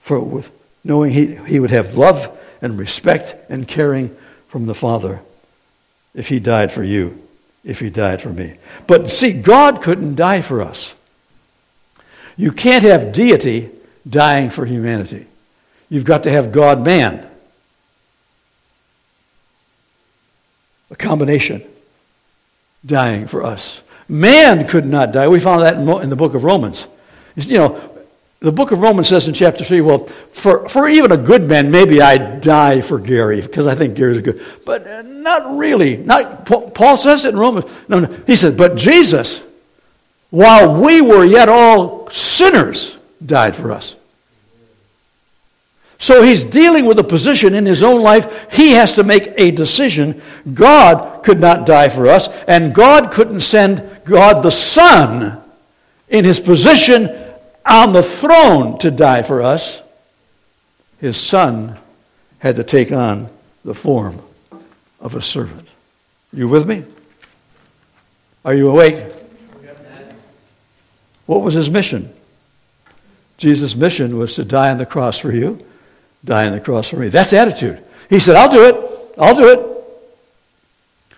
for 0.01 0.19
with 0.19 0.49
knowing 0.83 1.11
he, 1.11 1.35
he 1.35 1.59
would 1.59 1.71
have 1.71 1.95
love 1.95 2.37
and 2.61 2.77
respect 2.77 3.35
and 3.49 3.67
caring 3.67 4.15
from 4.47 4.65
the 4.65 4.75
Father 4.75 5.21
if 6.13 6.29
he 6.29 6.39
died 6.39 6.71
for 6.71 6.83
you, 6.83 7.21
if 7.63 7.79
he 7.79 7.89
died 7.89 8.21
for 8.21 8.29
me. 8.29 8.57
But 8.87 9.09
see, 9.09 9.33
God 9.33 9.81
couldn't 9.81 10.15
die 10.15 10.41
for 10.41 10.61
us. 10.61 10.93
You 12.37 12.51
can't 12.51 12.83
have 12.83 13.11
deity 13.11 13.69
dying 14.07 14.49
for 14.49 14.65
humanity. 14.65 15.27
You've 15.89 16.05
got 16.05 16.23
to 16.23 16.31
have 16.31 16.51
God 16.51 16.83
man. 16.83 17.28
A 20.91 20.95
combination, 20.95 21.63
dying 22.85 23.27
for 23.27 23.43
us. 23.43 23.81
Man 24.07 24.67
could 24.67 24.85
not 24.85 25.11
die. 25.11 25.27
We 25.27 25.39
found 25.39 25.61
that 25.61 25.77
in 25.77 26.09
the 26.09 26.15
book 26.15 26.33
of 26.33 26.43
Romans. 26.43 26.87
You 27.35 27.57
know, 27.57 27.89
the 28.39 28.51
book 28.51 28.71
of 28.71 28.79
Romans 28.79 29.07
says 29.07 29.27
in 29.27 29.33
chapter 29.33 29.63
3, 29.65 29.81
well, 29.81 30.07
for, 30.31 30.67
for 30.69 30.87
even 30.87 31.11
a 31.11 31.17
good 31.17 31.43
man, 31.43 31.71
maybe 31.71 32.01
I'd 32.01 32.41
die 32.41 32.81
for 32.81 32.97
Gary 32.97 33.41
because 33.41 33.67
I 33.67 33.75
think 33.75 33.95
Gary's 33.95 34.21
good. 34.21 34.41
But 34.65 34.87
uh, 34.87 35.01
not 35.01 35.57
really. 35.57 35.97
Not, 35.97 36.45
Paul 36.45 36.97
says 36.97 37.25
it 37.25 37.29
in 37.29 37.39
Romans. 37.39 37.65
No, 37.89 37.99
no. 37.99 38.23
He 38.25 38.35
said, 38.35 38.57
but 38.57 38.77
Jesus, 38.77 39.43
while 40.29 40.81
we 40.81 41.01
were 41.01 41.25
yet 41.25 41.49
all 41.49 42.09
sinners, 42.11 42.97
died 43.23 43.55
for 43.55 43.71
us. 43.71 43.95
So 46.01 46.23
he's 46.23 46.45
dealing 46.45 46.85
with 46.85 46.97
a 46.97 47.03
position 47.03 47.53
in 47.53 47.65
his 47.65 47.83
own 47.83 48.01
life. 48.01 48.51
He 48.53 48.71
has 48.71 48.95
to 48.95 49.03
make 49.03 49.33
a 49.37 49.51
decision. 49.51 50.21
God 50.53 51.23
could 51.23 51.41
not 51.41 51.65
die 51.65 51.89
for 51.89 52.07
us, 52.07 52.29
and 52.47 52.73
God 52.73 53.11
couldn't 53.11 53.41
send 53.41 53.83
God 54.05 54.41
the 54.41 54.49
Son 54.49 55.41
in 56.07 56.23
his 56.23 56.39
position 56.39 57.09
on 57.65 57.91
the 57.91 58.01
throne 58.01 58.79
to 58.79 58.89
die 58.89 59.23
for 59.23 59.41
us. 59.41 59.81
His 61.01 61.17
Son 61.17 61.77
had 62.39 62.55
to 62.55 62.63
take 62.63 62.93
on 62.93 63.29
the 63.65 63.75
form 63.75 64.21
of 65.01 65.15
a 65.15 65.21
servant. 65.21 65.67
You 66.31 66.47
with 66.47 66.65
me? 66.65 66.85
Are 68.45 68.53
you 68.53 68.69
awake? 68.69 69.03
What 71.25 71.41
was 71.41 71.55
his 71.55 71.69
mission? 71.69 72.13
Jesus' 73.37 73.75
mission 73.75 74.17
was 74.17 74.35
to 74.35 74.45
die 74.45 74.71
on 74.71 74.77
the 74.77 74.85
cross 74.85 75.19
for 75.19 75.33
you 75.33 75.65
die 76.23 76.45
on 76.45 76.51
the 76.51 76.59
cross 76.59 76.89
for 76.89 76.97
me. 76.97 77.09
That's 77.09 77.33
attitude. 77.33 77.83
He 78.09 78.19
said, 78.19 78.35
I'll 78.35 78.51
do 78.51 78.65
it. 78.65 79.15
I'll 79.17 79.35
do 79.35 79.83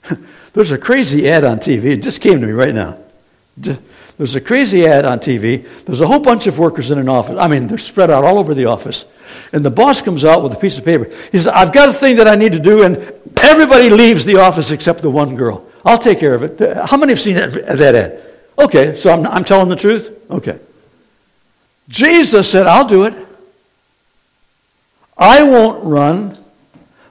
it. 0.10 0.20
There's 0.54 0.72
a 0.72 0.78
crazy 0.78 1.30
ad 1.30 1.44
on 1.44 1.60
TV. 1.60 1.86
It 1.86 2.04
just 2.04 2.22
came 2.22 2.42
to 2.42 2.48
me 2.48 2.54
right 2.54 2.74
now. 2.74 2.98
There's 4.18 4.36
a 4.36 4.42
crazy 4.42 4.86
ad 4.86 5.06
on 5.06 5.20
TV. 5.20 5.68
There's 5.86 6.02
a 6.02 6.08
whole 6.08 6.20
bunch 6.20 6.48
of 6.48 6.60
workers 6.60 6.92
in 6.92 7.00
an 7.00 7.10
office. 7.10 7.38
I 7.40 7.48
mean, 7.48 7.68
they're 7.68 7.78
spread 7.78 8.12
out 8.12 8.24
all 8.24 8.38
over 8.38 8.54
the 8.54 8.66
office. 8.66 9.06
And 9.52 9.66
the 9.66 9.72
boss 9.72 10.02
comes 10.02 10.26
out 10.26 10.44
with 10.44 10.54
a 10.54 10.58
piece 10.58 10.78
of 10.78 10.86
paper. 10.86 11.06
He 11.32 11.38
says, 11.38 11.48
I've 11.48 11.74
got 11.74 11.90
a 11.90 11.94
thing 11.94 12.18
that 12.18 12.28
I 12.28 12.36
need 12.36 12.52
to 12.52 12.60
do, 12.60 12.84
and 12.84 12.98
everybody 13.42 13.90
leaves 13.90 14.26
the 14.26 14.38
office 14.38 14.72
except 14.72 15.02
the 15.02 15.10
one 15.10 15.36
girl. 15.36 15.68
I'll 15.84 15.98
take 15.98 16.20
care 16.20 16.36
of 16.36 16.44
it. 16.44 16.78
How 16.86 16.98
many 16.98 17.14
have 17.14 17.20
seen 17.20 17.36
that, 17.36 17.52
that 17.52 17.96
ad? 17.96 18.22
Okay, 18.60 18.96
so 18.96 19.12
I'm, 19.12 19.26
I'm 19.26 19.44
telling 19.44 19.70
the 19.70 19.76
truth? 19.76 20.12
Okay. 20.30 20.60
Jesus 21.90 22.50
said, 22.50 22.68
I'll 22.68 22.88
do 22.88 23.06
it. 23.06 23.14
I 25.22 25.44
won't 25.44 25.84
run. 25.84 26.36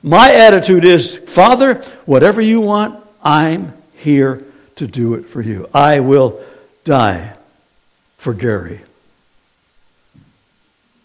My 0.03 0.35
attitude 0.35 0.85
is, 0.85 1.17
Father, 1.17 1.75
whatever 2.07 2.41
you 2.41 2.61
want, 2.61 3.03
I'm 3.23 3.73
here 3.95 4.45
to 4.77 4.89
do 4.89 5.15
it 5.15 5.27
for 5.27 5.41
you. 5.41 5.69
I 5.73 6.01
will 6.01 6.43
die 6.85 7.35
for 8.19 8.35
Gary, 8.35 8.81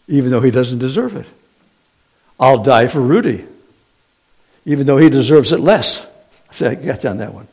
even 0.07 0.31
though 0.31 0.41
he 0.41 0.49
doesn't 0.49 0.79
deserve 0.79 1.15
it. 1.15 1.27
I'll 2.39 2.63
die 2.63 2.87
for 2.87 3.01
Rudy, 3.01 3.45
even 4.65 4.87
though 4.87 4.97
he 4.97 5.09
deserves 5.09 5.51
it 5.51 5.59
less. 5.59 6.03
I 6.49 6.53
say, 6.53 6.67
I 6.69 6.75
got 6.75 7.03
you 7.03 7.09
on 7.11 7.17
that 7.19 7.35
one. 7.35 7.47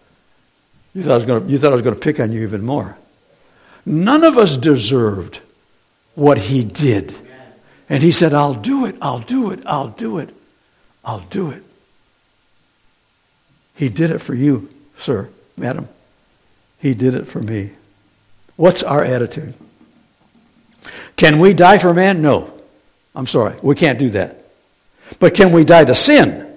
You 0.94 1.02
thought 1.02 1.12
I 1.12 1.16
was 1.16 1.26
going 1.26 1.44
to, 1.44 1.50
you 1.50 1.58
thought 1.58 1.72
I 1.72 1.74
was 1.74 1.82
going 1.82 1.94
to 1.94 2.00
pick 2.00 2.20
on 2.20 2.32
you 2.32 2.42
even 2.42 2.64
more. 2.64 2.96
None 3.84 4.24
of 4.24 4.38
us 4.38 4.56
deserved 4.56 5.40
what 6.14 6.38
he 6.38 6.64
did. 6.64 7.14
And 7.88 8.02
he 8.02 8.12
said, 8.12 8.32
I'll 8.32 8.54
do 8.54 8.86
it, 8.86 8.96
I'll 9.02 9.18
do 9.18 9.50
it, 9.50 9.60
I'll 9.66 9.88
do 9.88 10.18
it, 10.18 10.34
I'll 11.04 11.20
do 11.20 11.50
it. 11.50 11.62
He 13.74 13.88
did 13.88 14.10
it 14.10 14.18
for 14.18 14.34
you, 14.34 14.70
sir, 14.98 15.28
madam. 15.56 15.88
He 16.78 16.94
did 16.94 17.14
it 17.14 17.26
for 17.26 17.40
me. 17.40 17.72
What's 18.56 18.82
our 18.82 19.04
attitude? 19.04 19.54
Can 21.16 21.38
we 21.38 21.54
die 21.54 21.78
for 21.78 21.94
man? 21.94 22.22
No. 22.22 22.52
I'm 23.14 23.26
sorry. 23.26 23.56
We 23.62 23.74
can't 23.74 23.98
do 23.98 24.10
that. 24.10 24.44
But 25.18 25.34
can 25.34 25.52
we 25.52 25.64
die 25.64 25.84
to 25.84 25.94
sin? 25.94 26.48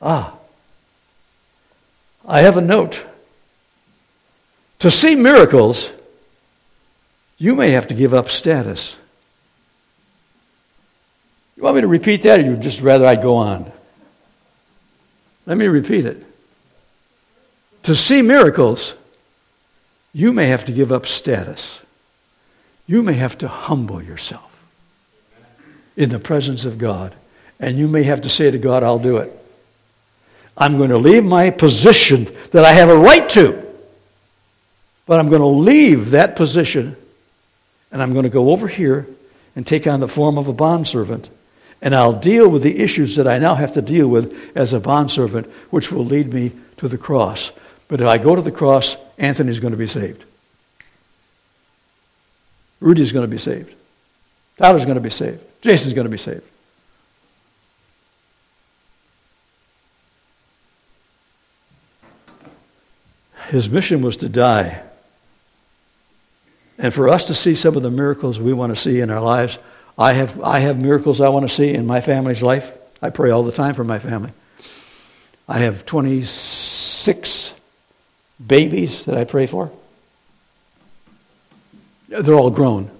Ah. 0.00 0.34
I 2.26 2.40
have 2.40 2.56
a 2.56 2.60
note. 2.60 3.04
To 4.80 4.90
see 4.90 5.14
miracles, 5.14 5.90
you 7.38 7.54
may 7.54 7.70
have 7.72 7.88
to 7.88 7.94
give 7.94 8.14
up 8.14 8.28
status. 8.30 8.96
You 11.56 11.62
want 11.62 11.76
me 11.76 11.80
to 11.82 11.88
repeat 11.88 12.22
that, 12.22 12.40
or 12.40 12.42
you'd 12.42 12.60
just 12.60 12.82
rather 12.82 13.06
I 13.06 13.16
go 13.16 13.36
on? 13.36 13.70
Let 15.46 15.56
me 15.56 15.66
repeat 15.66 16.04
it. 16.04 16.22
To 17.84 17.94
see 17.94 18.20
miracles, 18.20 18.94
you 20.12 20.32
may 20.32 20.48
have 20.48 20.64
to 20.66 20.72
give 20.72 20.92
up 20.92 21.06
status. 21.06 21.80
You 22.86 23.02
may 23.02 23.14
have 23.14 23.38
to 23.38 23.48
humble 23.48 24.02
yourself 24.02 24.42
in 25.96 26.10
the 26.10 26.18
presence 26.18 26.64
of 26.64 26.78
God. 26.78 27.14
And 27.58 27.78
you 27.78 27.88
may 27.88 28.02
have 28.02 28.22
to 28.22 28.28
say 28.28 28.50
to 28.50 28.58
God, 28.58 28.82
I'll 28.82 28.98
do 28.98 29.16
it. 29.18 29.32
I'm 30.58 30.78
going 30.78 30.90
to 30.90 30.98
leave 30.98 31.24
my 31.24 31.50
position 31.50 32.28
that 32.52 32.64
I 32.64 32.72
have 32.72 32.88
a 32.88 32.96
right 32.96 33.28
to, 33.30 33.62
but 35.06 35.20
I'm 35.20 35.28
going 35.28 35.42
to 35.42 35.46
leave 35.46 36.10
that 36.10 36.34
position 36.36 36.96
and 37.92 38.02
I'm 38.02 38.12
going 38.12 38.24
to 38.24 38.30
go 38.30 38.50
over 38.50 38.66
here 38.66 39.06
and 39.54 39.66
take 39.66 39.86
on 39.86 40.00
the 40.00 40.08
form 40.08 40.38
of 40.38 40.48
a 40.48 40.52
bondservant. 40.52 41.28
And 41.82 41.94
I'll 41.94 42.12
deal 42.12 42.48
with 42.48 42.62
the 42.62 42.78
issues 42.78 43.16
that 43.16 43.28
I 43.28 43.38
now 43.38 43.54
have 43.54 43.74
to 43.74 43.82
deal 43.82 44.08
with 44.08 44.34
as 44.56 44.72
a 44.72 44.80
bondservant, 44.80 45.46
which 45.70 45.92
will 45.92 46.04
lead 46.04 46.32
me 46.32 46.52
to 46.78 46.88
the 46.88 46.98
cross. 46.98 47.52
But 47.88 48.00
if 48.00 48.06
I 48.06 48.18
go 48.18 48.34
to 48.34 48.42
the 48.42 48.50
cross, 48.50 48.96
Anthony's 49.18 49.60
going 49.60 49.72
to 49.72 49.76
be 49.76 49.86
saved. 49.86 50.24
Rudy's 52.80 53.12
going 53.12 53.24
to 53.24 53.30
be 53.30 53.38
saved. 53.38 53.74
Tyler's 54.58 54.84
going 54.84 54.96
to 54.96 55.00
be 55.00 55.10
saved. 55.10 55.40
Jason's 55.60 55.94
going 55.94 56.06
to 56.06 56.10
be 56.10 56.18
saved. 56.18 56.42
His 63.48 63.70
mission 63.70 64.02
was 64.02 64.16
to 64.18 64.28
die. 64.28 64.82
And 66.78 66.92
for 66.92 67.08
us 67.08 67.26
to 67.26 67.34
see 67.34 67.54
some 67.54 67.76
of 67.76 67.82
the 67.82 67.90
miracles 67.90 68.40
we 68.40 68.52
want 68.52 68.74
to 68.74 68.80
see 68.80 69.00
in 69.00 69.10
our 69.10 69.20
lives, 69.20 69.58
I 69.98 70.12
have, 70.12 70.40
I 70.42 70.58
have 70.58 70.78
miracles 70.78 71.20
I 71.20 71.28
want 71.30 71.48
to 71.48 71.54
see 71.54 71.72
in 71.72 71.86
my 71.86 72.00
family's 72.00 72.42
life. 72.42 72.70
I 73.00 73.10
pray 73.10 73.30
all 73.30 73.42
the 73.42 73.52
time 73.52 73.74
for 73.74 73.84
my 73.84 73.98
family. 73.98 74.32
I 75.48 75.58
have 75.58 75.86
26 75.86 77.54
babies 78.44 79.04
that 79.06 79.16
I 79.16 79.24
pray 79.24 79.46
for. 79.46 79.70
They're 82.08 82.34
all 82.34 82.50
grown. 82.50 82.90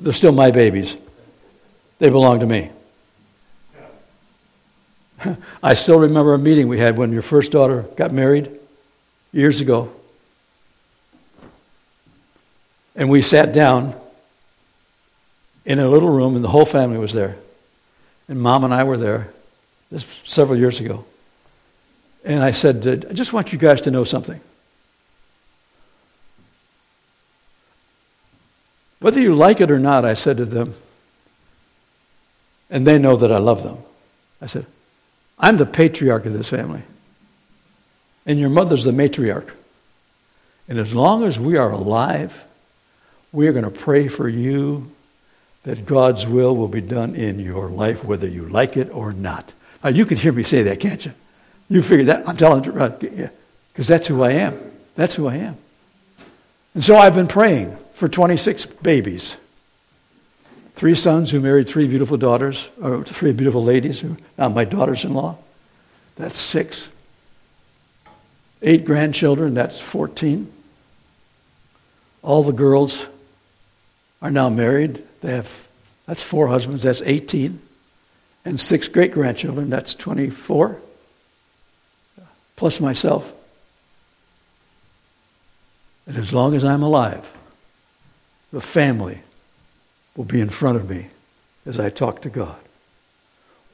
They're 0.00 0.12
still 0.12 0.32
my 0.32 0.50
babies. 0.50 0.96
They 1.98 2.10
belong 2.10 2.40
to 2.40 2.46
me. 2.46 2.70
I 5.62 5.74
still 5.74 6.00
remember 6.00 6.32
a 6.34 6.38
meeting 6.38 6.68
we 6.68 6.78
had 6.78 6.96
when 6.96 7.12
your 7.12 7.22
first 7.22 7.52
daughter 7.52 7.82
got 7.96 8.12
married 8.12 8.50
years 9.32 9.60
ago. 9.60 9.92
And 12.96 13.10
we 13.10 13.22
sat 13.22 13.52
down 13.52 13.94
in 15.64 15.78
a 15.78 15.88
little 15.88 16.08
room, 16.08 16.36
and 16.36 16.44
the 16.44 16.48
whole 16.48 16.64
family 16.64 16.98
was 16.98 17.12
there. 17.12 17.36
And 18.28 18.40
mom 18.40 18.64
and 18.64 18.72
I 18.72 18.84
were 18.84 18.96
there 18.96 19.32
this 19.90 20.06
several 20.24 20.58
years 20.58 20.80
ago. 20.80 21.04
And 22.24 22.42
I 22.42 22.50
said, 22.50 23.06
I 23.08 23.12
just 23.12 23.32
want 23.32 23.52
you 23.52 23.58
guys 23.58 23.80
to 23.82 23.90
know 23.90 24.04
something. 24.04 24.40
Whether 29.00 29.20
you 29.20 29.34
like 29.34 29.60
it 29.60 29.70
or 29.70 29.78
not, 29.78 30.04
I 30.04 30.14
said 30.14 30.36
to 30.36 30.44
them, 30.44 30.74
and 32.68 32.86
they 32.86 32.98
know 32.98 33.16
that 33.16 33.32
I 33.32 33.38
love 33.38 33.62
them. 33.62 33.78
I 34.40 34.46
said, 34.46 34.66
I'm 35.38 35.56
the 35.56 35.66
patriarch 35.66 36.26
of 36.26 36.34
this 36.34 36.50
family, 36.50 36.82
and 38.26 38.38
your 38.38 38.50
mother's 38.50 38.84
the 38.84 38.92
matriarch. 38.92 39.50
And 40.68 40.78
as 40.78 40.94
long 40.94 41.24
as 41.24 41.40
we 41.40 41.56
are 41.56 41.70
alive, 41.70 42.44
we 43.32 43.48
are 43.48 43.52
going 43.52 43.64
to 43.64 43.70
pray 43.70 44.08
for 44.08 44.28
you 44.28 44.90
that 45.64 45.84
God's 45.84 46.26
will 46.26 46.56
will 46.56 46.68
be 46.68 46.80
done 46.80 47.14
in 47.14 47.38
your 47.38 47.68
life, 47.68 48.04
whether 48.04 48.26
you 48.26 48.48
like 48.48 48.76
it 48.76 48.90
or 48.90 49.12
not. 49.12 49.52
Now, 49.84 49.90
you 49.90 50.06
can 50.06 50.16
hear 50.16 50.32
me 50.32 50.42
say 50.42 50.62
that, 50.64 50.80
can't 50.80 51.04
you? 51.04 51.12
You 51.68 51.82
figure 51.82 52.06
that. 52.06 52.28
I'm 52.28 52.36
telling 52.36 52.64
you, 52.64 53.30
because 53.72 53.86
that's 53.86 54.06
who 54.06 54.22
I 54.22 54.32
am. 54.32 54.58
That's 54.94 55.14
who 55.14 55.28
I 55.28 55.36
am. 55.36 55.56
And 56.74 56.82
so 56.82 56.96
I've 56.96 57.14
been 57.14 57.28
praying 57.28 57.76
for 57.94 58.08
26 58.08 58.66
babies. 58.66 59.36
Three 60.74 60.94
sons 60.94 61.30
who 61.30 61.40
married 61.40 61.68
three 61.68 61.86
beautiful 61.86 62.16
daughters, 62.16 62.68
or 62.80 63.04
three 63.04 63.32
beautiful 63.32 63.62
ladies 63.62 64.00
who 64.00 64.16
are 64.38 64.48
my 64.50 64.64
daughters 64.64 65.04
in 65.04 65.14
law. 65.14 65.36
That's 66.16 66.38
six. 66.38 66.88
Eight 68.62 68.84
grandchildren, 68.84 69.54
that's 69.54 69.80
14. 69.80 70.50
All 72.22 72.42
the 72.42 72.52
girls 72.52 73.06
are 74.20 74.30
now 74.30 74.48
married. 74.48 75.02
They 75.20 75.32
have, 75.32 75.68
that's 76.06 76.22
four 76.22 76.48
husbands, 76.48 76.82
that's 76.82 77.02
18. 77.02 77.60
And 78.44 78.60
six 78.60 78.88
great 78.88 79.12
grandchildren, 79.12 79.70
that's 79.70 79.94
24. 79.94 80.80
Plus 82.56 82.80
myself. 82.80 83.32
And 86.06 86.16
as 86.16 86.32
long 86.32 86.54
as 86.54 86.64
I'm 86.64 86.82
alive, 86.82 87.30
the 88.52 88.60
family 88.60 89.20
will 90.16 90.24
be 90.24 90.40
in 90.40 90.50
front 90.50 90.76
of 90.76 90.88
me 90.88 91.06
as 91.66 91.78
I 91.78 91.90
talk 91.90 92.22
to 92.22 92.30
God. 92.30 92.58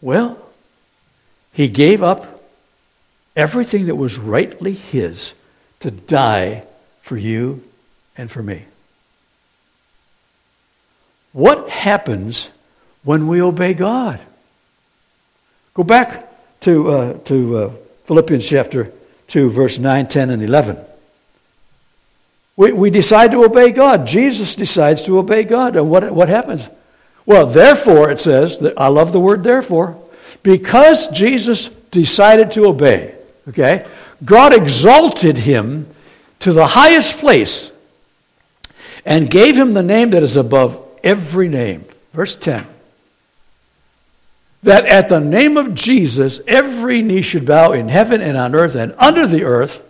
Well, 0.03 0.39
he 1.53 1.69
gave 1.69 2.03
up 2.03 2.43
everything 3.35 3.87
that 3.87 3.97
was 3.97 4.19
rightly 4.19 4.73
his 4.73 5.33
to 5.81 5.91
die 5.91 6.65
for 7.01 7.17
you 7.17 7.63
and 8.17 8.31
for 8.31 8.43
me. 8.43 8.65
What 11.37 11.69
happens 11.69 12.49
when 13.05 13.27
we 13.27 13.43
obey 13.43 13.75
God? 13.75 14.19
Go 15.75 15.85
back 15.85 16.27
to, 16.61 16.89
uh, 16.89 17.19
to 17.25 17.57
uh, 17.59 17.71
Philippians 18.05 18.49
chapter 18.49 18.91
2, 19.29 19.51
verse 19.51 19.79
9, 19.79 20.07
10, 20.07 20.31
and 20.31 20.43
11. 20.43 20.79
We, 22.57 22.73
we 22.73 22.89
decide 22.89 23.33
to 23.33 23.45
obey 23.45 23.71
God. 23.71 24.07
Jesus 24.07 24.57
decides 24.57 25.03
to 25.03 25.19
obey 25.19 25.43
God. 25.45 25.77
And 25.77 25.91
what, 25.91 26.11
what 26.11 26.31
happens? 26.31 26.71
Well, 27.27 27.47
therefore, 27.47 28.11
it 28.11 28.19
says, 28.19 28.61
that, 28.61 28.81
I 28.81 28.89
love 28.89 29.13
the 29.13 29.21
word 29.21 29.45
therefore, 29.45 30.03
because 30.43 31.09
Jesus 31.09 31.69
decided 31.91 32.53
to 32.53 32.65
obey, 32.65 33.15
okay, 33.47 33.87
God 34.25 34.55
exalted 34.55 35.37
him 35.37 35.87
to 36.41 36.55
the 36.55 36.69
highest 36.69 37.19
place 37.19 37.73
and 39.05 39.31
gave 39.31 39.55
him 39.55 39.73
the 39.73 39.83
name 39.83 40.09
that 40.13 40.23
is 40.23 40.37
above 40.37 40.85
every 41.07 41.49
name. 41.49 41.85
Verse 42.13 42.35
10. 42.35 42.67
That 44.65 44.85
at 44.87 45.09
the 45.09 45.21
name 45.21 45.57
of 45.57 45.75
Jesus, 45.75 46.41
every 46.49 47.01
knee 47.01 47.23
should 47.23 47.47
bow 47.47 47.73
in 47.73 47.89
heaven 47.89 48.21
and 48.21 48.37
on 48.37 48.55
earth 48.55 48.75
and 48.75 48.95
under 48.99 49.27
the 49.27 49.45
earth, 49.45 49.83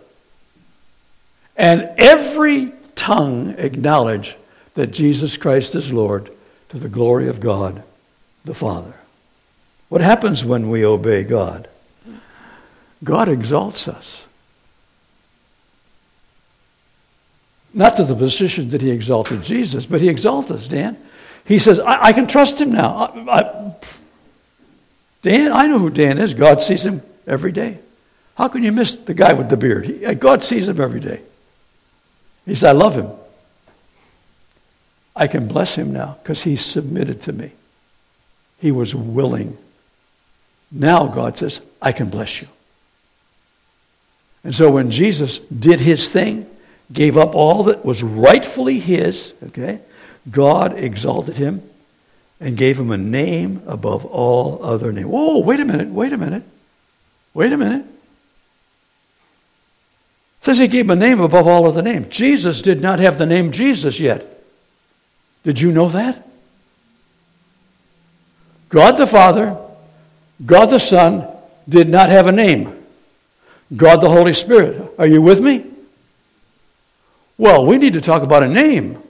and 1.55 1.89
every 1.97 2.71
tongue 2.95 3.55
acknowledge 3.57 4.35
that 4.75 4.87
Jesus 4.87 5.37
Christ 5.37 5.73
is 5.73 5.91
Lord 5.91 6.29
to 6.69 6.77
the 6.77 6.89
glory 6.89 7.27
of 7.27 7.39
God 7.39 7.81
the 8.45 8.53
Father. 8.53 8.93
What 9.89 10.01
happens 10.01 10.45
when 10.45 10.69
we 10.69 10.85
obey 10.85 11.23
God? 11.23 11.67
God 13.03 13.29
exalts 13.29 13.87
us. 13.87 14.26
Not 17.77 17.97
to 17.97 18.03
the 18.03 18.15
position 18.15 18.69
that 18.69 18.81
he 18.81 18.89
exalted 18.89 19.43
Jesus, 19.43 19.85
but 19.85 20.01
he 20.01 20.09
exalts 20.09 20.49
us, 20.49 20.67
Dan. 20.67 20.97
He 21.45 21.59
says, 21.59 21.79
I, 21.79 22.05
I 22.05 22.11
can 22.13 22.25
trust 22.25 22.59
him 22.59 22.71
now. 22.71 22.95
I, 22.95 23.39
I, 23.39 23.75
Dan, 25.21 25.51
I 25.51 25.67
know 25.67 25.77
who 25.77 25.91
Dan 25.91 26.17
is. 26.17 26.33
God 26.33 26.59
sees 26.59 26.83
him 26.83 27.03
every 27.27 27.51
day. 27.51 27.77
How 28.33 28.47
can 28.47 28.63
you 28.63 28.71
miss 28.71 28.95
the 28.95 29.13
guy 29.13 29.33
with 29.33 29.49
the 29.49 29.57
beard? 29.57 29.85
He, 29.85 30.03
uh, 30.03 30.15
God 30.15 30.43
sees 30.43 30.67
him 30.67 30.81
every 30.81 30.99
day. 30.99 31.21
He 32.47 32.55
said, 32.55 32.69
I 32.69 32.71
love 32.71 32.95
him. 32.95 33.11
I 35.15 35.27
can 35.27 35.47
bless 35.47 35.75
him 35.75 35.93
now 35.93 36.17
because 36.23 36.41
he 36.41 36.55
submitted 36.55 37.21
to 37.23 37.31
me. 37.31 37.51
He 38.57 38.71
was 38.71 38.95
willing. 38.95 39.55
Now 40.71 41.05
God 41.05 41.37
says, 41.37 41.61
I 41.79 41.91
can 41.91 42.09
bless 42.09 42.41
you. 42.41 42.47
And 44.43 44.55
so 44.55 44.71
when 44.71 44.89
Jesus 44.89 45.37
did 45.37 45.79
his 45.79 46.09
thing, 46.09 46.47
gave 46.91 47.17
up 47.17 47.35
all 47.35 47.63
that 47.63 47.83
was 47.83 48.03
rightfully 48.03 48.79
his, 48.79 49.33
okay, 49.47 49.79
God 50.29 50.77
exalted 50.77 51.35
him 51.35 51.61
and 52.39 52.55
gave 52.55 52.79
him 52.79 52.91
a 52.91 52.97
name 52.97 53.61
above 53.67 54.05
all 54.05 54.63
other 54.63 54.91
names. 54.91 55.07
Whoa, 55.07 55.39
wait 55.39 55.59
a 55.59 55.65
minute, 55.65 55.89
wait 55.89 56.13
a 56.13 56.17
minute, 56.17 56.43
wait 57.33 57.51
a 57.51 57.57
minute. 57.57 57.85
Says 60.41 60.59
he 60.59 60.67
gave 60.67 60.85
him 60.85 60.91
a 60.91 60.95
name 60.95 61.19
above 61.19 61.45
all 61.47 61.65
other 61.65 61.81
names. 61.81 62.07
Jesus 62.07 62.61
did 62.61 62.81
not 62.81 62.99
have 62.99 63.17
the 63.17 63.25
name 63.25 63.51
Jesus 63.51 63.99
yet. 63.99 64.25
Did 65.43 65.59
you 65.59 65.71
know 65.71 65.89
that? 65.89 66.25
God 68.69 68.93
the 68.93 69.07
Father, 69.07 69.57
God 70.45 70.67
the 70.67 70.79
Son 70.79 71.27
did 71.67 71.89
not 71.89 72.09
have 72.09 72.27
a 72.27 72.31
name. 72.31 72.73
God 73.75 73.97
the 73.97 74.09
Holy 74.09 74.33
Spirit. 74.33 74.93
Are 74.97 75.07
you 75.07 75.21
with 75.21 75.41
me? 75.41 75.65
Well, 77.37 77.65
we 77.65 77.77
need 77.77 77.93
to 77.93 78.01
talk 78.01 78.23
about 78.23 78.43
a 78.43 78.47
name. 78.47 79.01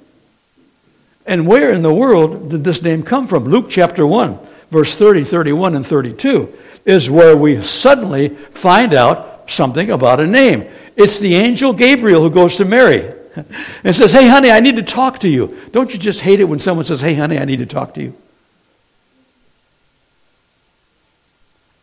And 1.26 1.48
where 1.48 1.72
in 1.72 1.82
the 1.82 1.94
world 1.94 2.50
did 2.50 2.63
this 2.63 2.82
name 2.82 3.04
come 3.04 3.28
from? 3.28 3.46
Luke 3.46 3.68
chapter 3.70 4.06
1, 4.08 4.40
verse 4.72 4.96
30, 4.96 5.24
31, 5.26 5.76
and 5.76 5.86
32 5.86 6.58
is 6.86 7.10
where 7.10 7.36
we 7.36 7.62
suddenly 7.62 8.30
find 8.30 8.94
out 8.94 9.50
something 9.52 9.92
about 9.92 10.22
a 10.22 10.26
name. 10.26 10.66
It's 10.96 11.20
the 11.20 11.36
angel 11.36 11.74
Gabriel 11.74 12.22
who 12.22 12.30
goes 12.30 12.56
to 12.58 12.66
Mary 12.66 13.13
and 13.84 13.96
says, 13.96 14.13
Hey, 14.13 14.28
honey, 14.28 14.50
I 14.50 14.62
need 14.62 14.78
to 14.78 14.84
talk 14.84 15.20
to 15.20 15.30
you. 15.30 15.58
Don't 15.72 15.92
you 15.92 16.00
just 16.00 16.22
hate 16.22 16.40
it 16.40 16.46
when 16.46 16.60
someone 16.60 16.86
says, 16.86 17.02
Hey, 17.02 17.13
honey, 17.13 17.38
I 17.38 17.46
need 17.46 17.60
to 17.60 17.66
talk 17.66 17.94
to 17.96 18.02
you? 18.02 18.16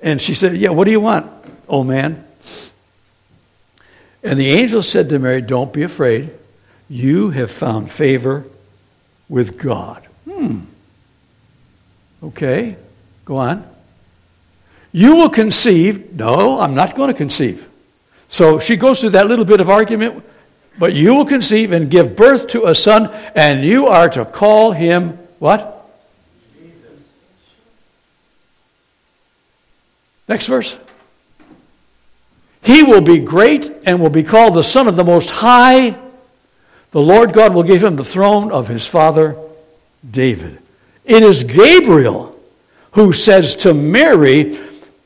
And 0.01 0.21
she 0.21 0.35
said, 0.35 0.57
Yeah, 0.57 0.71
what 0.71 0.85
do 0.85 0.91
you 0.91 1.01
want, 1.01 1.31
old 1.69 1.87
man? 1.87 2.25
And 4.25 4.41
the 4.41 4.51
angel 4.51 4.83
said 4.83 5.11
to 5.11 5.19
Mary, 5.19 5.43
Don't 5.43 5.73
be 5.73 5.83
afraid. 5.83 6.31
You 6.89 7.31
have 7.31 7.51
found 7.51 7.93
favor 7.93 8.45
with 9.29 9.59
God. 9.59 10.03
Hmm. 10.29 10.61
Okay, 12.23 12.77
go 13.27 13.37
on. 13.37 13.69
You 14.93 15.17
will 15.17 15.29
conceive. 15.29 16.15
No, 16.15 16.59
I'm 16.59 16.75
not 16.75 16.97
going 16.97 17.09
to 17.09 17.17
conceive. 17.17 17.69
So 18.31 18.59
she 18.59 18.77
goes 18.77 19.01
through 19.01 19.11
that 19.11 19.27
little 19.27 19.45
bit 19.45 19.61
of 19.61 19.69
argument. 19.69 20.25
But 20.79 20.93
you 20.93 21.15
will 21.15 21.25
conceive 21.25 21.73
and 21.73 21.89
give 21.89 22.17
birth 22.17 22.49
to 22.49 22.67
a 22.67 22.75
son, 22.75 23.13
and 23.35 23.65
you 23.65 23.87
are 23.87 24.09
to 24.11 24.25
call 24.25 24.73
him 24.73 25.11
what? 25.39 25.89
Jesus. 26.59 26.99
Next 30.27 30.47
verse. 30.47 30.77
He 32.65 32.83
will 32.83 33.03
be 33.03 33.19
great 33.19 33.71
and 33.85 34.01
will 34.01 34.11
be 34.11 34.23
called 34.23 34.55
the 34.55 34.63
Son 34.63 34.89
of 34.89 34.97
the 34.97 35.05
Most 35.05 35.31
High. 35.31 35.97
The 36.93 37.01
Lord 37.01 37.33
God 37.33 37.55
will 37.55 37.63
give 37.63 37.85
him 37.85 37.97
the 37.97 38.05
throne 38.05 38.51
of 38.51 38.69
his 38.69 38.87
father 38.87 39.37
David. 40.09 40.59
It 41.05 41.23
is 41.23 41.45
Gabriel 41.45 42.39
who 42.93 43.13
says 43.13 43.57
to 43.57 43.75
Mary, 43.75 44.59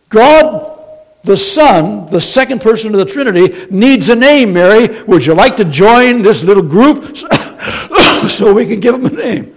God 0.08 0.78
the 1.24 1.36
Son, 1.36 2.08
the 2.10 2.20
second 2.20 2.60
person 2.60 2.94
of 2.94 3.00
the 3.00 3.04
Trinity, 3.04 3.66
needs 3.70 4.08
a 4.08 4.14
name, 4.14 4.52
Mary. 4.52 5.02
Would 5.02 5.26
you 5.26 5.34
like 5.34 5.56
to 5.56 5.64
join 5.64 6.22
this 6.22 6.44
little 6.44 6.62
group 6.62 7.16
so 8.28 8.54
we 8.54 8.66
can 8.66 8.78
give 8.78 8.94
him 8.94 9.06
a 9.06 9.10
name? 9.10 9.54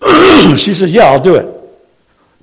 she 0.56 0.72
says, 0.74 0.92
Yeah, 0.92 1.04
I'll 1.04 1.20
do 1.20 1.34
it. 1.34 1.61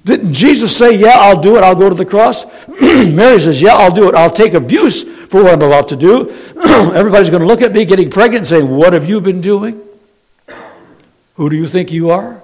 Didn't 0.09 0.33
Jesus 0.33 0.75
say, 0.75 0.95
Yeah, 0.95 1.13
I'll 1.17 1.39
do 1.39 1.55
it, 1.55 1.63
I'll 1.63 1.75
go 1.75 1.87
to 1.87 1.93
the 1.93 2.03
cross? 2.03 2.43
Mary 2.81 3.39
says, 3.39 3.61
Yeah, 3.61 3.75
I'll 3.75 3.93
do 3.93 4.09
it. 4.09 4.15
I'll 4.15 4.31
take 4.31 4.55
abuse 4.55 5.03
for 5.03 5.43
what 5.43 5.53
I'm 5.53 5.61
about 5.61 5.89
to 5.89 5.95
do. 5.95 6.31
Everybody's 6.65 7.29
going 7.29 7.43
to 7.43 7.47
look 7.47 7.61
at 7.61 7.73
me 7.73 7.85
getting 7.85 8.09
pregnant 8.09 8.39
and 8.39 8.47
say, 8.47 8.63
What 8.63 8.93
have 8.93 9.07
you 9.07 9.21
been 9.21 9.39
doing? 9.39 9.79
Who 11.35 11.51
do 11.51 11.55
you 11.55 11.67
think 11.67 11.91
you 11.91 12.09
are? 12.09 12.41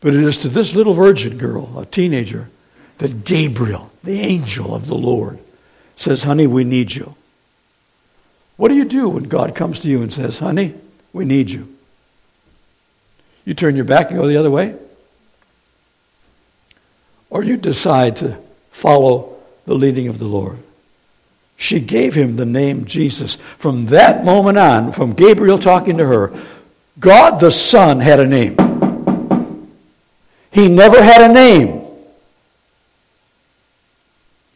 But 0.00 0.14
it 0.14 0.24
is 0.24 0.38
to 0.38 0.48
this 0.48 0.74
little 0.74 0.94
virgin 0.94 1.38
girl, 1.38 1.78
a 1.78 1.86
teenager, 1.86 2.48
that 2.98 3.24
Gabriel, 3.24 3.92
the 4.02 4.18
angel 4.18 4.74
of 4.74 4.88
the 4.88 4.96
Lord, 4.96 5.38
says, 5.94 6.24
Honey, 6.24 6.48
we 6.48 6.64
need 6.64 6.92
you. 6.92 7.14
What 8.56 8.66
do 8.66 8.74
you 8.74 8.84
do 8.84 9.10
when 9.10 9.24
God 9.24 9.54
comes 9.54 9.78
to 9.82 9.88
you 9.88 10.02
and 10.02 10.12
says, 10.12 10.40
Honey, 10.40 10.74
we 11.12 11.24
need 11.24 11.50
you? 11.50 11.72
You 13.44 13.54
turn 13.54 13.76
your 13.76 13.84
back 13.84 14.10
and 14.10 14.18
go 14.18 14.26
the 14.26 14.38
other 14.38 14.50
way? 14.50 14.74
Or 17.34 17.42
you 17.42 17.56
decide 17.56 18.18
to 18.18 18.38
follow 18.70 19.36
the 19.66 19.74
leading 19.74 20.06
of 20.06 20.20
the 20.20 20.24
Lord? 20.24 20.56
She 21.56 21.80
gave 21.80 22.14
him 22.14 22.36
the 22.36 22.46
name 22.46 22.84
Jesus. 22.84 23.34
From 23.58 23.86
that 23.86 24.24
moment 24.24 24.56
on, 24.56 24.92
from 24.92 25.14
Gabriel 25.14 25.58
talking 25.58 25.96
to 25.96 26.06
her, 26.06 26.32
God 27.00 27.40
the 27.40 27.50
Son 27.50 27.98
had 27.98 28.20
a 28.20 28.26
name. 28.28 28.56
He 30.52 30.68
never 30.68 31.02
had 31.02 31.28
a 31.28 31.34
name 31.34 31.84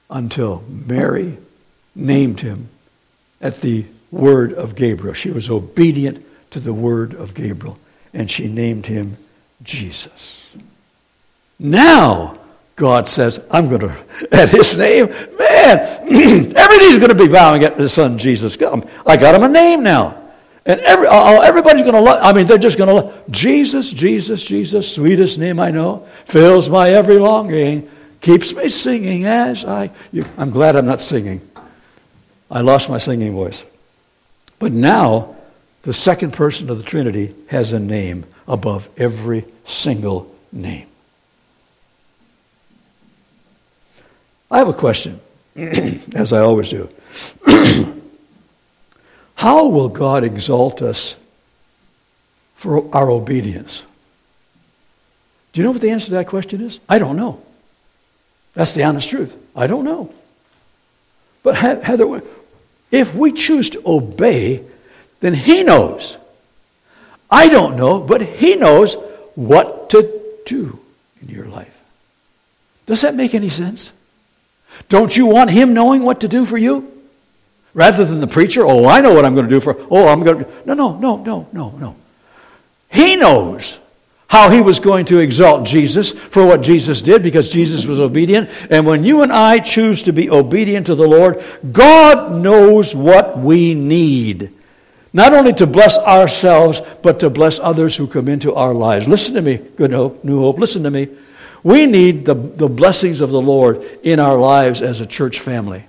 until 0.08 0.62
Mary 0.68 1.36
named 1.96 2.42
him 2.42 2.68
at 3.40 3.60
the 3.60 3.86
word 4.12 4.52
of 4.52 4.76
Gabriel. 4.76 5.14
She 5.14 5.32
was 5.32 5.50
obedient 5.50 6.24
to 6.52 6.60
the 6.60 6.72
word 6.72 7.12
of 7.12 7.34
Gabriel, 7.34 7.76
and 8.14 8.30
she 8.30 8.46
named 8.46 8.86
him 8.86 9.16
Jesus. 9.64 10.48
Now, 11.58 12.38
God 12.78 13.08
says, 13.08 13.40
I'm 13.50 13.68
going 13.68 13.80
to, 13.80 13.94
at 14.32 14.48
his 14.48 14.76
name, 14.76 15.08
man, 15.08 15.78
everybody's 16.56 16.98
going 16.98 17.08
to 17.10 17.14
be 17.14 17.28
bowing 17.28 17.64
at 17.64 17.76
the 17.76 17.88
son 17.88 18.16
Jesus. 18.16 18.56
I 18.56 19.16
got 19.16 19.34
him 19.34 19.42
a 19.42 19.48
name 19.48 19.82
now. 19.82 20.16
And 20.64 20.80
every, 20.80 21.06
uh, 21.06 21.12
uh, 21.12 21.40
everybody's 21.40 21.82
going 21.82 21.94
to 21.94 22.00
love, 22.00 22.20
I 22.22 22.32
mean, 22.32 22.46
they're 22.46 22.58
just 22.58 22.78
going 22.78 22.88
to 22.88 22.94
love, 22.94 23.30
Jesus, 23.30 23.90
Jesus, 23.90 24.44
Jesus, 24.44 24.94
sweetest 24.94 25.38
name 25.38 25.58
I 25.58 25.70
know, 25.70 26.06
fills 26.26 26.70
my 26.70 26.90
every 26.90 27.18
longing 27.18 27.90
keeps 28.20 28.54
me 28.54 28.68
singing 28.68 29.24
as 29.24 29.64
I. 29.64 29.90
You, 30.12 30.24
I'm 30.36 30.50
glad 30.50 30.76
I'm 30.76 30.86
not 30.86 31.00
singing. 31.00 31.40
I 32.50 32.60
lost 32.60 32.88
my 32.88 32.98
singing 32.98 33.32
voice. 33.32 33.64
But 34.58 34.72
now, 34.72 35.36
the 35.82 35.94
second 35.94 36.32
person 36.32 36.68
of 36.70 36.76
the 36.76 36.84
Trinity 36.84 37.34
has 37.48 37.72
a 37.72 37.78
name 37.78 38.24
above 38.46 38.88
every 38.96 39.44
single 39.66 40.34
name. 40.52 40.86
I 44.50 44.58
have 44.58 44.68
a 44.68 44.72
question, 44.72 45.20
as 45.56 46.32
I 46.32 46.40
always 46.40 46.70
do. 46.70 46.88
How 49.34 49.68
will 49.68 49.88
God 49.88 50.24
exalt 50.24 50.82
us 50.82 51.14
for 52.56 52.94
our 52.94 53.10
obedience? 53.10 53.84
Do 55.52 55.60
you 55.60 55.64
know 55.64 55.70
what 55.72 55.80
the 55.80 55.90
answer 55.90 56.06
to 56.06 56.12
that 56.12 56.26
question 56.26 56.60
is? 56.60 56.80
I 56.88 56.98
don't 56.98 57.16
know. 57.16 57.40
That's 58.54 58.74
the 58.74 58.84
honest 58.84 59.08
truth. 59.08 59.36
I 59.54 59.66
don't 59.66 59.84
know. 59.84 60.12
But 61.42 61.56
Heather, 61.56 62.22
if 62.90 63.14
we 63.14 63.32
choose 63.32 63.70
to 63.70 63.82
obey, 63.86 64.64
then 65.20 65.34
He 65.34 65.62
knows. 65.62 66.16
I 67.30 67.48
don't 67.48 67.76
know, 67.76 68.00
but 68.00 68.22
He 68.22 68.56
knows 68.56 68.96
what 69.34 69.90
to 69.90 70.20
do 70.46 70.80
in 71.22 71.28
your 71.28 71.46
life. 71.46 71.80
Does 72.86 73.02
that 73.02 73.14
make 73.14 73.34
any 73.34 73.48
sense? 73.48 73.92
Don't 74.88 75.16
you 75.16 75.26
want 75.26 75.50
Him 75.50 75.74
knowing 75.74 76.02
what 76.02 76.20
to 76.20 76.28
do 76.28 76.44
for 76.44 76.58
you? 76.58 76.92
Rather 77.74 78.04
than 78.04 78.20
the 78.20 78.26
preacher, 78.26 78.64
oh, 78.66 78.86
I 78.86 79.00
know 79.00 79.14
what 79.14 79.24
I'm 79.24 79.34
going 79.34 79.46
to 79.46 79.50
do 79.50 79.60
for, 79.60 79.76
oh, 79.90 80.08
I'm 80.08 80.22
going 80.22 80.44
to. 80.44 80.50
No, 80.64 80.74
no, 80.74 80.96
no, 80.98 81.16
no, 81.16 81.48
no, 81.52 81.70
no. 81.70 81.96
He 82.90 83.16
knows 83.16 83.78
how 84.28 84.50
he 84.50 84.60
was 84.60 84.78
going 84.78 85.06
to 85.06 85.18
exalt 85.20 85.66
Jesus 85.66 86.12
for 86.12 86.46
what 86.46 86.60
Jesus 86.60 87.02
did 87.02 87.22
because 87.22 87.50
Jesus 87.50 87.86
was 87.86 87.98
obedient. 87.98 88.50
And 88.70 88.86
when 88.86 89.04
you 89.04 89.22
and 89.22 89.32
I 89.32 89.58
choose 89.58 90.02
to 90.04 90.12
be 90.12 90.30
obedient 90.30 90.86
to 90.86 90.94
the 90.94 91.06
Lord, 91.06 91.42
God 91.72 92.32
knows 92.32 92.94
what 92.94 93.38
we 93.38 93.74
need. 93.74 94.52
Not 95.12 95.32
only 95.32 95.54
to 95.54 95.66
bless 95.66 95.96
ourselves, 95.98 96.82
but 97.02 97.20
to 97.20 97.30
bless 97.30 97.58
others 97.58 97.96
who 97.96 98.06
come 98.06 98.28
into 98.28 98.54
our 98.54 98.74
lives. 98.74 99.08
Listen 99.08 99.34
to 99.34 99.42
me, 99.42 99.56
Good 99.56 99.92
Hope, 99.92 100.22
New 100.22 100.40
Hope, 100.40 100.58
listen 100.58 100.82
to 100.82 100.90
me. 100.90 101.08
We 101.62 101.86
need 101.86 102.24
the, 102.24 102.34
the 102.34 102.68
blessings 102.68 103.20
of 103.20 103.30
the 103.30 103.40
Lord 103.40 103.82
in 104.02 104.20
our 104.20 104.36
lives 104.36 104.82
as 104.82 105.00
a 105.00 105.06
church 105.06 105.40
family. 105.40 105.84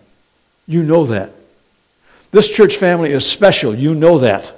You 0.67 0.84
know 0.84 1.05
that. 1.05 1.32
This 2.32 2.49
church 2.49 2.77
family 2.77 3.12
is 3.12 3.25
special. 3.25 3.75
You 3.75 3.95
know 3.95 4.19
that. 4.19 4.55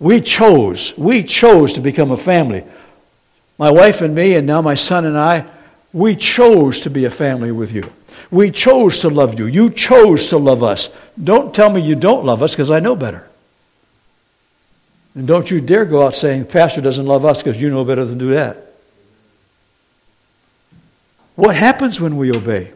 We 0.00 0.20
chose, 0.20 0.96
we 0.96 1.24
chose 1.24 1.74
to 1.74 1.80
become 1.80 2.10
a 2.10 2.16
family. 2.16 2.64
My 3.58 3.70
wife 3.70 4.00
and 4.00 4.14
me, 4.14 4.34
and 4.34 4.46
now 4.46 4.62
my 4.62 4.74
son 4.74 5.04
and 5.04 5.18
I, 5.18 5.44
we 5.92 6.14
chose 6.14 6.80
to 6.80 6.90
be 6.90 7.04
a 7.04 7.10
family 7.10 7.50
with 7.50 7.72
you. 7.72 7.82
We 8.30 8.50
chose 8.50 9.00
to 9.00 9.08
love 9.08 9.38
you. 9.38 9.46
You 9.46 9.70
chose 9.70 10.28
to 10.28 10.38
love 10.38 10.62
us. 10.62 10.90
Don't 11.22 11.54
tell 11.54 11.70
me 11.70 11.80
you 11.80 11.96
don't 11.96 12.24
love 12.24 12.42
us 12.42 12.52
because 12.52 12.70
I 12.70 12.80
know 12.80 12.94
better. 12.94 13.28
And 15.14 15.26
don't 15.26 15.50
you 15.50 15.60
dare 15.60 15.84
go 15.84 16.04
out 16.04 16.14
saying, 16.14 16.46
Pastor 16.46 16.80
doesn't 16.80 17.06
love 17.06 17.24
us 17.24 17.42
because 17.42 17.60
you 17.60 17.70
know 17.70 17.84
better 17.84 18.04
than 18.04 18.18
do 18.18 18.30
that. 18.30 18.67
What 21.38 21.54
happens 21.54 22.00
when 22.00 22.16
we 22.16 22.34
obey? 22.34 22.72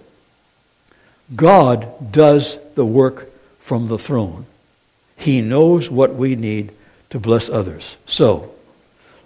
God 1.35 2.13
does 2.13 2.57
the 2.77 2.87
work 2.87 3.29
from 3.59 3.89
the 3.89 3.99
throne. 3.99 4.47
He 5.17 5.41
knows 5.41 5.91
what 5.91 6.15
we 6.15 6.37
need 6.37 6.71
to 7.11 7.19
bless 7.19 7.49
others. 7.49 7.97
So, 8.07 8.55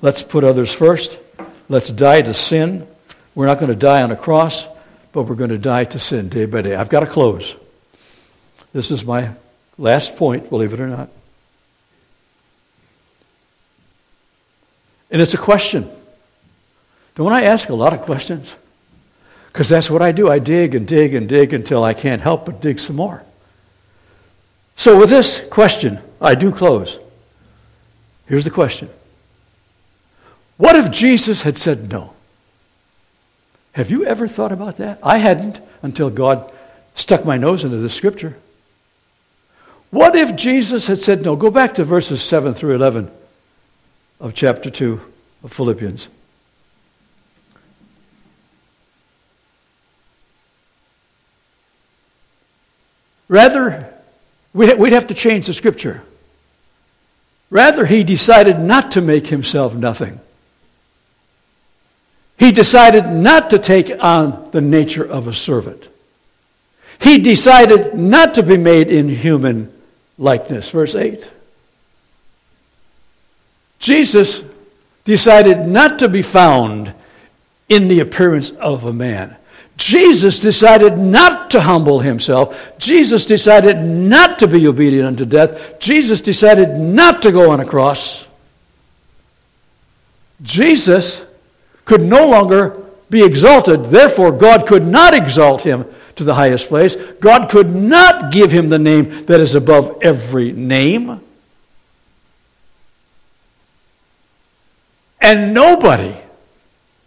let's 0.01 0.23
put 0.23 0.43
others 0.43 0.73
first. 0.73 1.19
Let's 1.69 1.91
die 1.91 2.23
to 2.23 2.33
sin. 2.33 2.87
We're 3.35 3.45
not 3.45 3.59
going 3.59 3.71
to 3.71 3.79
die 3.79 4.03
on 4.03 4.11
a 4.11 4.17
cross, 4.17 4.65
but 5.13 5.25
we're 5.25 5.35
going 5.35 5.51
to 5.51 5.59
die 5.59 5.85
to 5.85 5.99
sin 5.99 6.31
day 6.31 6.47
by 6.47 6.63
day. 6.63 6.75
I've 6.75 6.89
got 6.89 7.01
to 7.01 7.07
close. 7.07 7.57
This 8.73 8.91
is 8.91 9.05
my 9.05 9.33
last 9.77 10.17
point, 10.17 10.49
believe 10.49 10.73
it 10.73 10.81
or 10.81 10.89
not. 10.89 11.11
And 15.11 15.21
it's 15.21 15.35
a 15.35 15.39
question. 15.39 15.91
Don't 17.17 17.35
I 17.35 17.43
ask 17.43 17.69
a 17.69 17.75
lot 17.75 17.93
of 17.93 18.01
questions? 18.01 18.57
Because 19.57 19.71
that's 19.71 19.89
what 19.89 20.03
I 20.03 20.13
do. 20.13 20.29
I 20.29 20.39
dig 20.39 20.75
and 20.75 20.87
dig 20.87 21.15
and 21.15 21.27
dig 21.27 21.55
until 21.55 21.83
I 21.83 21.95
can't 21.95 22.21
help 22.21 22.45
but 22.45 22.61
dig 22.61 22.79
some 22.79 22.97
more. 22.97 23.23
So, 24.77 24.99
with 24.99 25.09
this 25.09 25.41
question, 25.49 25.99
I 26.21 26.35
do 26.35 26.53
close. 26.53 26.99
Here's 28.27 28.45
the 28.45 28.51
question 28.51 28.91
What 30.59 30.77
if 30.77 30.91
Jesus 30.91 31.41
had 31.41 31.57
said 31.57 31.91
no? 31.91 32.13
Have 33.73 33.91
you 33.91 34.05
ever 34.05 34.29
thought 34.29 34.53
about 34.53 34.77
that? 34.77 34.99
I 35.03 35.17
hadn't 35.17 35.59
until 35.81 36.11
God 36.11 36.53
stuck 36.95 37.25
my 37.25 37.39
nose 37.39 37.65
into 37.65 37.79
the 37.79 37.89
scripture. 37.89 38.37
What 39.91 40.17
if 40.17 40.37
Jesus 40.37 40.87
had 40.87 40.99
said 40.99 41.23
no? 41.23 41.35
Go 41.35 41.51
back 41.51 41.77
to 41.77 41.85
verses 41.85 42.21
7 42.21 42.53
through 42.53 42.75
11 42.75 43.11
of 44.21 44.35
chapter 44.35 44.69
2 44.69 45.01
of 45.45 45.51
Philippians. 45.51 46.09
Rather, 53.29 53.93
we'd 54.53 54.93
have 54.93 55.09
to 55.09 55.15
change 55.15 55.47
the 55.47 55.55
scripture. 55.55 56.03
Rather, 57.51 57.87
he 57.87 58.05
decided 58.05 58.59
not 58.59 58.93
to 58.93 59.01
make 59.01 59.27
himself 59.27 59.75
nothing. 59.75 60.21
He 62.39 62.53
decided 62.53 63.07
not 63.07 63.51
to 63.51 63.59
take 63.59 63.91
on 64.03 64.51
the 64.51 64.61
nature 64.61 65.05
of 65.05 65.27
a 65.27 65.35
servant. 65.35 65.89
He 67.01 67.19
decided 67.19 67.95
not 67.95 68.35
to 68.35 68.43
be 68.43 68.57
made 68.57 68.89
in 68.89 69.09
human 69.09 69.73
likeness. 70.19 70.71
Verse 70.71 70.95
8. 70.95 71.31
Jesus 73.79 74.43
decided 75.05 75.67
not 75.67 75.99
to 76.01 76.09
be 76.09 76.23
found 76.23 76.93
in 77.69 77.89
the 77.89 78.01
appearance 78.01 78.51
of 78.51 78.85
a 78.85 78.93
man. 78.93 79.37
Jesus 79.77 80.41
decided 80.41 80.97
not 80.97 81.51
to 81.51 81.61
humble 81.61 82.01
himself. 82.01 82.79
Jesus 82.79 83.27
decided 83.27 83.79
not 83.79 84.39
to 84.39 84.49
be 84.49 84.67
obedient 84.67 85.07
unto 85.07 85.27
death. 85.27 85.79
Jesus 85.79 86.21
decided 86.21 86.71
not 86.71 87.23
to 87.23 87.33
go 87.33 87.51
on 87.51 87.61
a 87.61 87.67
cross. 87.67 88.27
Jesus 90.43 91.25
could 91.85 92.01
no 92.01 92.27
longer 92.29 92.83
be 93.11 93.23
exalted. 93.23 93.87
Therefore, 93.87 94.33
God 94.33 94.67
could 94.67 94.87
not 94.87 95.15
exalt 95.15 95.63
him 95.63 95.85
to 96.17 96.25
the 96.25 96.35
highest 96.35 96.69
place. 96.69 96.97
God 97.21 97.51
could 97.51 97.75
not 97.75 98.33
give 98.33 98.51
him 98.51 98.71
the 98.71 98.79
name 98.79 99.27
that 99.27 99.41
is 99.41 99.55
above 99.55 99.99
every 100.03 100.53
name. 100.53 101.21
And 105.21 105.53
nobody, 105.53 106.15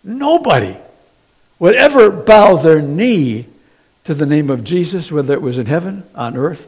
nobody 0.04 0.78
would 1.60 1.76
ever 1.76 2.10
bow 2.10 2.56
their 2.56 2.82
knee 2.82 3.46
to 4.06 4.14
the 4.14 4.26
name 4.26 4.50
of 4.50 4.64
Jesus, 4.64 5.12
whether 5.12 5.34
it 5.34 5.42
was 5.42 5.58
in 5.58 5.68
heaven, 5.68 6.04
on 6.16 6.36
earth, 6.36 6.68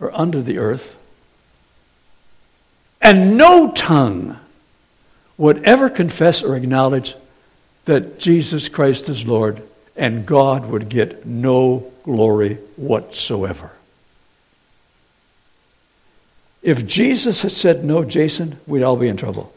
or 0.00 0.12
under 0.12 0.42
the 0.42 0.58
earth. 0.58 0.98
And 3.00 3.36
no 3.36 3.70
tongue 3.72 4.38
would 5.38 5.62
ever 5.64 5.88
confess 5.88 6.42
or 6.42 6.56
acknowledge 6.56 7.14
that 7.84 8.18
Jesus 8.18 8.68
Christ 8.68 9.08
is 9.08 9.26
Lord, 9.26 9.62
and 9.96 10.26
God 10.26 10.66
would 10.66 10.88
get 10.88 11.24
no 11.24 11.90
glory 12.02 12.54
whatsoever. 12.76 13.72
If 16.62 16.86
Jesus 16.86 17.42
had 17.42 17.52
said 17.52 17.84
no, 17.84 18.04
Jason, 18.04 18.58
we'd 18.66 18.82
all 18.82 18.96
be 18.96 19.08
in 19.08 19.16
trouble. 19.16 19.52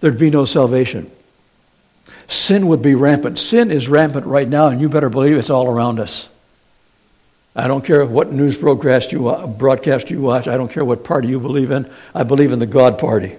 There'd 0.00 0.18
be 0.18 0.30
no 0.30 0.46
salvation 0.46 1.10
sin 2.32 2.68
would 2.68 2.82
be 2.82 2.94
rampant. 2.94 3.38
Sin 3.38 3.70
is 3.70 3.88
rampant 3.88 4.26
right 4.26 4.48
now, 4.48 4.68
and 4.68 4.80
you 4.80 4.88
better 4.88 5.10
believe 5.10 5.36
it's 5.36 5.50
all 5.50 5.68
around 5.68 6.00
us. 6.00 6.28
I 7.54 7.66
don't 7.66 7.84
care 7.84 8.04
what 8.06 8.32
news 8.32 8.56
broadcast 8.56 9.12
you, 9.12 9.36
broadcast 9.58 10.10
you 10.10 10.20
watch. 10.20 10.46
I 10.46 10.56
don't 10.56 10.70
care 10.70 10.84
what 10.84 11.04
party 11.04 11.28
you 11.28 11.40
believe 11.40 11.70
in. 11.70 11.90
I 12.14 12.22
believe 12.22 12.52
in 12.52 12.58
the 12.58 12.66
God 12.66 12.98
party. 12.98 13.36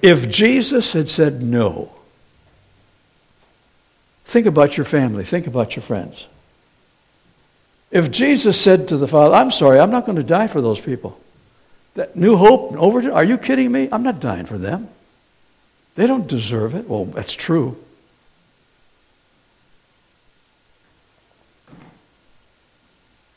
If 0.00 0.30
Jesus 0.30 0.92
had 0.92 1.08
said 1.08 1.42
no, 1.42 1.90
think 4.26 4.46
about 4.46 4.76
your 4.76 4.84
family, 4.84 5.24
think 5.24 5.46
about 5.46 5.74
your 5.76 5.82
friends. 5.82 6.26
If 7.90 8.10
Jesus 8.10 8.60
said 8.60 8.88
to 8.88 8.96
the 8.96 9.08
Father, 9.08 9.34
I'm 9.34 9.50
sorry, 9.50 9.80
I'm 9.80 9.90
not 9.90 10.04
going 10.04 10.16
to 10.16 10.22
die 10.22 10.46
for 10.46 10.60
those 10.60 10.80
people. 10.80 11.18
That 11.94 12.16
new 12.16 12.36
hope, 12.36 12.76
over, 12.76 13.12
are 13.12 13.24
you 13.24 13.38
kidding 13.38 13.70
me? 13.72 13.88
I'm 13.90 14.02
not 14.02 14.20
dying 14.20 14.46
for 14.46 14.58
them. 14.58 14.88
They 15.94 16.06
don't 16.06 16.26
deserve 16.26 16.74
it. 16.74 16.88
Well, 16.88 17.04
that's 17.04 17.34
true. 17.34 17.76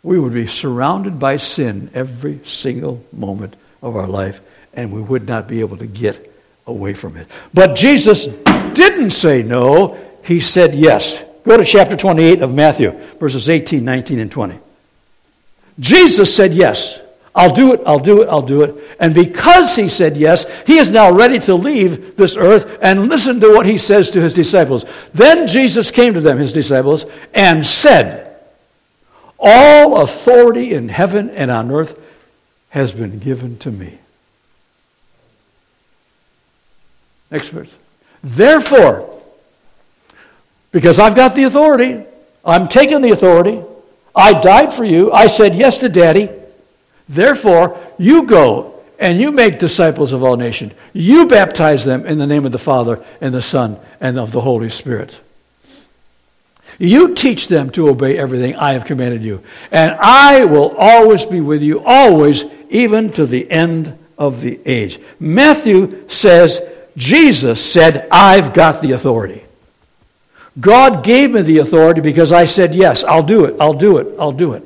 We 0.04 0.18
would 0.18 0.34
be 0.34 0.48
surrounded 0.48 1.20
by 1.20 1.38
sin 1.38 1.92
every 1.94 2.40
single 2.46 3.04
moment 3.12 3.56
of 3.82 3.96
our 3.96 4.08
life, 4.08 4.40
and 4.74 4.92
we 4.92 5.02
would 5.02 5.28
not 5.28 5.48
be 5.48 5.60
able 5.60 5.78
to 5.78 5.88
get 5.88 6.34
away 6.66 6.94
from 6.94 7.18
it. 7.18 7.28
But 7.54 7.76
Jesus 7.76 8.28
didn't 8.74 9.12
say 9.12 9.44
no, 9.44 9.98
he 10.24 10.40
said 10.40 10.76
yes. 10.76 11.24
Go 11.44 11.58
to 11.58 11.64
chapter 11.64 11.96
28 11.96 12.42
of 12.42 12.54
Matthew, 12.54 12.92
verses 13.20 13.50
18, 13.50 13.84
19, 13.84 14.20
and 14.20 14.32
20. 14.32 14.60
Jesus 15.80 16.36
said 16.36 16.54
yes. 16.54 17.00
I'll 17.36 17.54
do 17.54 17.74
it, 17.74 17.82
I'll 17.86 18.00
do 18.00 18.24
it, 18.24 18.30
I'll 18.30 18.42
do 18.42 18.64
it. 18.64 18.76
And 19.00 19.14
because 19.14 19.76
he 19.76 19.90
said 19.90 20.18
yes, 20.18 20.46
he 20.66 20.78
is 20.78 20.90
now 20.90 21.12
ready 21.12 21.38
to 21.40 21.56
leave 21.56 22.16
this 22.16 22.36
earth 22.36 22.80
and 22.82 23.10
listen 23.10 23.40
to 23.42 23.50
what 23.50 23.66
he 23.66 23.78
says 23.78 24.10
to 24.12 24.22
his 24.22 24.34
disciples. 24.34 24.86
Then 25.14 25.46
Jesus 25.46 25.92
came 25.92 26.14
to 26.16 26.22
them, 26.22 26.40
his 26.40 26.54
disciples, 26.54 27.06
and 27.34 27.66
said, 27.66 28.36
All 29.38 30.02
authority 30.02 30.74
in 30.74 30.90
heaven 30.90 31.30
and 31.30 31.52
on 31.52 31.72
earth 31.72 32.00
has 32.70 32.92
been 32.92 33.20
given 33.20 33.60
to 33.60 33.72
me. 33.72 34.00
Next 37.30 37.50
verse. 37.50 37.74
Therefore, 38.24 39.22
because 40.72 41.00
I've 41.00 41.16
got 41.16 41.36
the 41.36 41.44
authority, 41.44 42.04
I'm 42.44 42.68
taking 42.68 43.02
the 43.02 43.12
authority, 43.12 43.62
I 44.16 44.40
died 44.40 44.74
for 44.74 44.84
you, 44.84 45.12
I 45.12 45.28
said 45.28 45.54
yes 45.54 45.78
to 45.80 45.90
daddy. 45.90 46.30
Therefore, 47.08 47.78
you 48.00 48.24
go 48.24 48.77
and 49.00 49.20
you 49.20 49.32
make 49.32 49.60
disciples 49.60 50.14
of 50.14 50.24
all 50.24 50.38
nations. 50.38 50.74
You 50.94 51.28
baptize 51.28 51.86
them 51.86 52.06
in 52.06 52.18
the 52.18 52.28
name 52.28 52.46
of 52.46 52.52
the 52.52 52.58
Father 52.58 53.04
and 53.22 53.34
the 53.34 53.42
Son 53.42 53.80
and 54.00 54.18
of 54.18 54.32
the 54.32 54.42
Holy 54.42 54.70
Spirit. 54.70 55.20
You 56.80 57.16
teach 57.16 57.48
them 57.48 57.70
to 57.72 57.90
obey 57.90 58.18
everything 58.18 58.56
I 58.56 58.74
have 58.74 58.86
commanded 58.86 59.24
you. 59.24 59.44
And 59.72 59.96
I 60.00 60.46
will 60.46 60.76
always 60.78 61.26
be 61.26 61.42
with 61.42 61.62
you, 61.62 61.82
always, 61.84 62.44
even 62.70 63.12
to 63.14 63.26
the 63.26 63.50
end 63.50 63.98
of 64.18 64.42
the 64.42 64.60
age. 64.66 65.00
Matthew 65.20 66.08
says, 66.10 66.62
Jesus 66.96 67.64
said, 67.64 68.08
I've 68.12 68.54
got 68.54 68.82
the 68.82 68.92
authority. 68.92 69.44
God 70.60 71.04
gave 71.04 71.32
me 71.32 71.42
the 71.42 71.60
authority 71.60 72.02
because 72.02 72.32
I 72.32 72.46
said, 72.46 72.74
Yes, 72.74 73.04
I'll 73.04 73.24
do 73.24 73.46
it, 73.46 73.56
I'll 73.60 73.76
do 73.76 73.98
it, 73.98 74.08
I'll 74.20 74.32
do 74.32 74.54
it. 74.54 74.64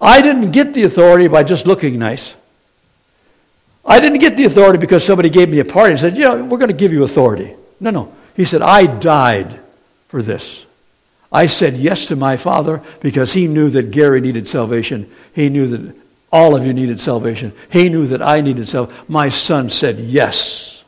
I 0.00 0.22
didn't 0.22 0.52
get 0.52 0.72
the 0.72 0.84
authority 0.84 1.28
by 1.28 1.44
just 1.44 1.66
looking 1.66 1.98
nice. 1.98 2.34
I 3.86 4.00
didn't 4.00 4.18
get 4.18 4.36
the 4.36 4.44
authority 4.44 4.78
because 4.78 5.04
somebody 5.04 5.28
gave 5.28 5.48
me 5.48 5.60
a 5.60 5.64
party 5.64 5.90
and 5.90 6.00
said, 6.00 6.16
you 6.16 6.24
know, 6.24 6.44
we're 6.44 6.58
going 6.58 6.70
to 6.70 6.76
give 6.76 6.92
you 6.92 7.04
authority. 7.04 7.54
No, 7.80 7.90
no. 7.90 8.12
He 8.34 8.44
said, 8.44 8.62
I 8.62 8.86
died 8.86 9.60
for 10.08 10.22
this. 10.22 10.64
I 11.30 11.48
said 11.48 11.76
yes 11.76 12.06
to 12.06 12.16
my 12.16 12.36
father 12.36 12.80
because 13.00 13.32
he 13.32 13.46
knew 13.46 13.68
that 13.70 13.90
Gary 13.90 14.20
needed 14.20 14.48
salvation. 14.48 15.10
He 15.34 15.48
knew 15.48 15.66
that 15.66 15.94
all 16.32 16.54
of 16.54 16.64
you 16.64 16.72
needed 16.72 17.00
salvation. 17.00 17.52
He 17.70 17.88
knew 17.88 18.06
that 18.06 18.22
I 18.22 18.40
needed 18.40 18.68
salvation. 18.68 19.04
My 19.08 19.28
son 19.28 19.68
said 19.68 19.98
yes. 19.98 20.84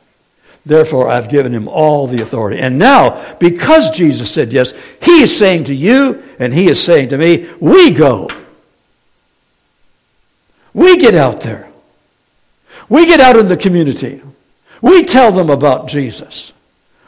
Therefore, 0.65 1.09
I've 1.09 1.29
given 1.29 1.53
him 1.53 1.67
all 1.67 2.07
the 2.07 2.21
authority. 2.21 2.59
And 2.59 2.77
now, 2.77 3.35
because 3.39 3.89
Jesus 3.91 4.33
said 4.33 4.51
yes, 4.51 4.73
he 5.01 5.21
is 5.21 5.35
saying 5.35 5.65
to 5.65 5.73
you 5.73 6.23
and 6.39 6.53
he 6.53 6.69
is 6.69 6.83
saying 6.83 7.09
to 7.09 7.17
me, 7.17 7.49
we 7.59 7.91
go. 7.91 8.27
We 10.73 10.97
get 10.97 11.15
out 11.15 11.41
there. 11.41 11.66
We 12.89 13.05
get 13.05 13.19
out 13.19 13.35
in 13.35 13.47
the 13.47 13.57
community. 13.57 14.21
We 14.81 15.03
tell 15.03 15.31
them 15.31 15.49
about 15.49 15.87
Jesus. 15.87 16.53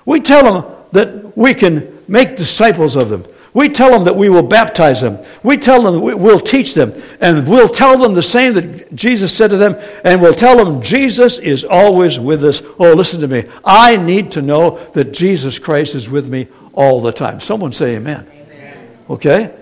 We 0.05 0.19
tell 0.19 0.61
them 0.61 0.75
that 0.91 1.37
we 1.37 1.53
can 1.53 2.03
make 2.07 2.35
disciples 2.35 2.95
of 2.95 3.09
them. 3.09 3.25
We 3.53 3.69
tell 3.69 3.91
them 3.91 4.03
that 4.03 4.15
we 4.15 4.29
will 4.29 4.43
baptize 4.43 5.01
them. 5.01 5.17
We 5.41 5.57
tell 5.57 5.81
them 5.81 5.95
that 5.95 6.17
we'll 6.17 6.39
teach 6.39 6.75
them. 6.75 6.91
And 7.19 7.47
we'll 7.47 7.69
tell 7.69 7.97
them 7.97 8.13
the 8.13 8.21
same 8.21 8.53
that 8.53 8.93
Jesus 8.95 9.35
said 9.35 9.49
to 9.49 9.57
them. 9.57 9.75
And 10.03 10.21
we'll 10.21 10.35
tell 10.35 10.63
them 10.63 10.81
Jesus 10.81 11.39
is 11.39 11.63
always 11.63 12.19
with 12.19 12.43
us. 12.43 12.61
Oh, 12.77 12.93
listen 12.93 13.21
to 13.21 13.27
me. 13.27 13.45
I 13.65 13.97
need 13.97 14.31
to 14.33 14.41
know 14.41 14.79
that 14.93 15.13
Jesus 15.13 15.57
Christ 15.57 15.95
is 15.95 16.09
with 16.09 16.27
me 16.27 16.47
all 16.73 17.01
the 17.01 17.11
time. 17.11 17.41
Someone 17.41 17.73
say 17.73 17.95
amen. 17.95 18.27
amen. 18.31 18.89
Okay? 19.09 19.55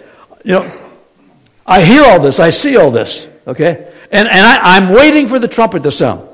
You 0.43 0.51
know, 0.53 0.89
I 1.65 1.82
hear 1.82 2.03
all 2.03 2.20
this. 2.20 2.39
I 2.39 2.49
see 2.49 2.76
all 2.76 2.91
this. 2.91 3.28
Okay? 3.48 3.91
And, 4.12 4.28
and 4.28 4.45
I, 4.45 4.78
I'm 4.78 4.89
waiting 4.89 5.28
for 5.28 5.39
the 5.39 5.48
trumpet 5.48 5.84
to 5.84 5.91
sound. 5.91 6.28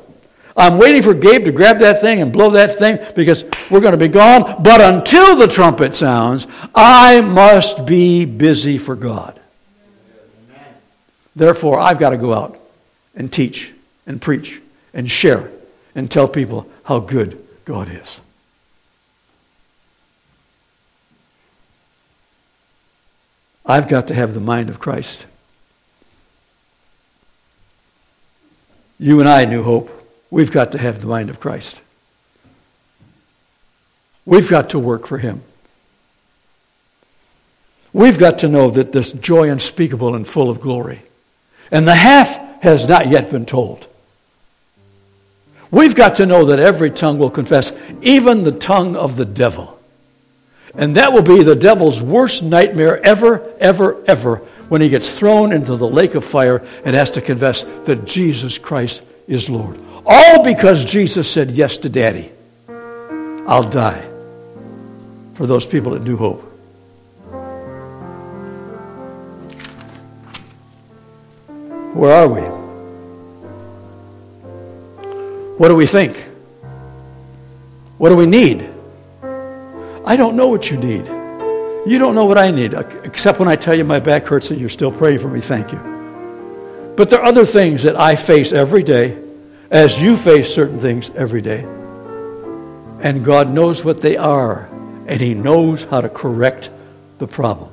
I'm 0.55 0.77
waiting 0.77 1.01
for 1.01 1.13
Gabe 1.13 1.45
to 1.45 1.51
grab 1.51 1.79
that 1.79 2.01
thing 2.01 2.21
and 2.21 2.31
blow 2.31 2.51
that 2.51 2.77
thing 2.77 2.99
because 3.15 3.43
we're 3.71 3.79
going 3.79 3.93
to 3.93 3.97
be 3.97 4.07
gone. 4.07 4.61
But 4.61 4.81
until 4.81 5.35
the 5.35 5.47
trumpet 5.47 5.95
sounds, 5.95 6.45
I 6.75 7.21
must 7.21 7.85
be 7.85 8.25
busy 8.25 8.77
for 8.77 8.95
God. 8.95 9.39
Therefore, 11.35 11.79
I've 11.79 11.97
got 11.97 12.11
to 12.11 12.17
go 12.17 12.33
out 12.33 12.59
and 13.15 13.31
teach 13.31 13.73
and 14.05 14.21
preach 14.21 14.61
and 14.93 15.09
share 15.09 15.49
and 15.95 16.09
tell 16.09 16.27
people 16.27 16.69
how 16.83 16.99
good 16.99 17.43
God 17.65 17.89
is. 17.89 18.19
I've 23.65 23.87
got 23.87 24.09
to 24.09 24.13
have 24.13 24.33
the 24.33 24.39
mind 24.39 24.69
of 24.69 24.79
Christ. 24.79 25.25
You 28.99 29.19
and 29.19 29.27
I, 29.27 29.45
New 29.45 29.63
Hope, 29.63 29.89
we've 30.29 30.51
got 30.51 30.71
to 30.73 30.77
have 30.77 31.01
the 31.01 31.07
mind 31.07 31.29
of 31.29 31.39
Christ. 31.39 31.81
We've 34.25 34.49
got 34.49 34.69
to 34.71 34.79
work 34.79 35.07
for 35.07 35.17
Him. 35.17 35.41
We've 37.91 38.17
got 38.17 38.39
to 38.39 38.47
know 38.47 38.69
that 38.71 38.91
this 38.91 39.11
joy 39.11 39.49
unspeakable 39.49 40.15
and 40.15 40.27
full 40.27 40.49
of 40.49 40.61
glory. 40.61 41.01
And 41.71 41.87
the 41.87 41.95
half 41.95 42.61
has 42.61 42.87
not 42.87 43.07
yet 43.07 43.29
been 43.29 43.45
told. 43.45 43.87
We've 45.69 45.95
got 45.95 46.15
to 46.15 46.25
know 46.25 46.45
that 46.45 46.59
every 46.59 46.91
tongue 46.91 47.17
will 47.17 47.29
confess, 47.29 47.71
even 48.01 48.43
the 48.43 48.51
tongue 48.51 48.95
of 48.95 49.15
the 49.17 49.25
devil. 49.25 49.79
And 50.75 50.95
that 50.95 51.13
will 51.13 51.23
be 51.23 51.43
the 51.43 51.55
devil's 51.55 52.01
worst 52.01 52.41
nightmare 52.43 53.03
ever, 53.03 53.53
ever, 53.59 54.03
ever 54.05 54.41
when 54.69 54.81
he 54.81 54.89
gets 54.89 55.11
thrown 55.11 55.51
into 55.51 55.75
the 55.75 55.87
lake 55.87 56.15
of 56.15 56.23
fire 56.23 56.65
and 56.85 56.95
has 56.95 57.11
to 57.11 57.21
confess 57.21 57.63
that 57.85 58.05
Jesus 58.05 58.57
Christ 58.57 59.01
is 59.27 59.49
Lord. 59.49 59.79
All 60.05 60.43
because 60.43 60.83
Jesus 60.85 61.31
said 61.31 61.51
yes 61.51 61.77
to 61.79 61.89
Daddy. 61.89 62.31
I'll 63.47 63.69
die 63.69 64.07
for 65.33 65.45
those 65.45 65.65
people 65.65 65.95
at 65.95 66.01
New 66.01 66.17
Hope. 66.17 66.41
Where 71.93 72.15
are 72.15 72.27
we? 72.27 72.41
What 75.57 75.69
do 75.69 75.75
we 75.75 75.85
think? 75.85 76.17
What 77.97 78.09
do 78.09 78.15
we 78.15 78.25
need? 78.25 78.69
I 80.05 80.15
don't 80.17 80.35
know 80.35 80.47
what 80.47 80.71
you 80.71 80.77
need. 80.77 81.22
You 81.85 81.99
don't 81.99 82.15
know 82.15 82.25
what 82.25 82.37
I 82.37 82.49
need, 82.51 82.73
except 82.73 83.39
when 83.39 83.49
I 83.49 83.57
tell 83.57 83.75
you 83.75 83.83
my 83.83 83.99
back 83.99 84.25
hurts 84.25 84.51
and 84.51 84.59
you're 84.59 84.69
still 84.69 84.91
praying 84.91 85.19
for 85.19 85.27
me. 85.27 85.41
Thank 85.41 85.73
you. 85.73 86.93
But 86.95 87.09
there 87.09 87.19
are 87.19 87.25
other 87.25 87.45
things 87.45 87.83
that 87.83 87.99
I 87.99 88.15
face 88.15 88.53
every 88.53 88.83
day, 88.83 89.21
as 89.69 90.01
you 90.01 90.15
face 90.15 90.53
certain 90.53 90.79
things 90.79 91.09
every 91.15 91.41
day. 91.41 91.63
And 93.01 93.25
God 93.25 93.49
knows 93.49 93.83
what 93.83 94.01
they 94.01 94.15
are, 94.15 94.69
and 95.07 95.19
He 95.19 95.33
knows 95.33 95.83
how 95.83 95.99
to 95.99 96.07
correct 96.07 96.69
the 97.17 97.27
problem. 97.27 97.69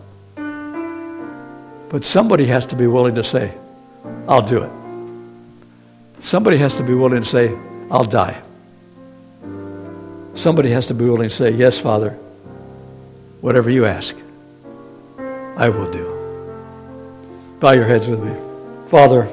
But 1.88 2.04
somebody 2.04 2.46
has 2.46 2.66
to 2.66 2.76
be 2.76 2.88
willing 2.88 3.14
to 3.14 3.24
say, 3.24 3.54
I'll 4.26 4.42
do 4.42 4.62
it. 4.62 4.70
Somebody 6.20 6.56
has 6.58 6.78
to 6.78 6.82
be 6.82 6.94
willing 6.94 7.22
to 7.22 7.28
say, 7.28 7.56
I'll 7.90 8.04
die. 8.04 8.42
Somebody 10.34 10.70
has 10.70 10.88
to 10.88 10.94
be 10.94 11.04
willing 11.04 11.28
to 11.28 11.34
say, 11.34 11.50
Yes, 11.50 11.78
Father, 11.78 12.18
whatever 13.40 13.70
you 13.70 13.86
ask, 13.86 14.16
I 15.56 15.68
will 15.68 15.90
do. 15.90 16.16
Bow 17.60 17.72
your 17.72 17.86
heads 17.86 18.08
with 18.08 18.22
me. 18.22 18.34
Father, 18.88 19.28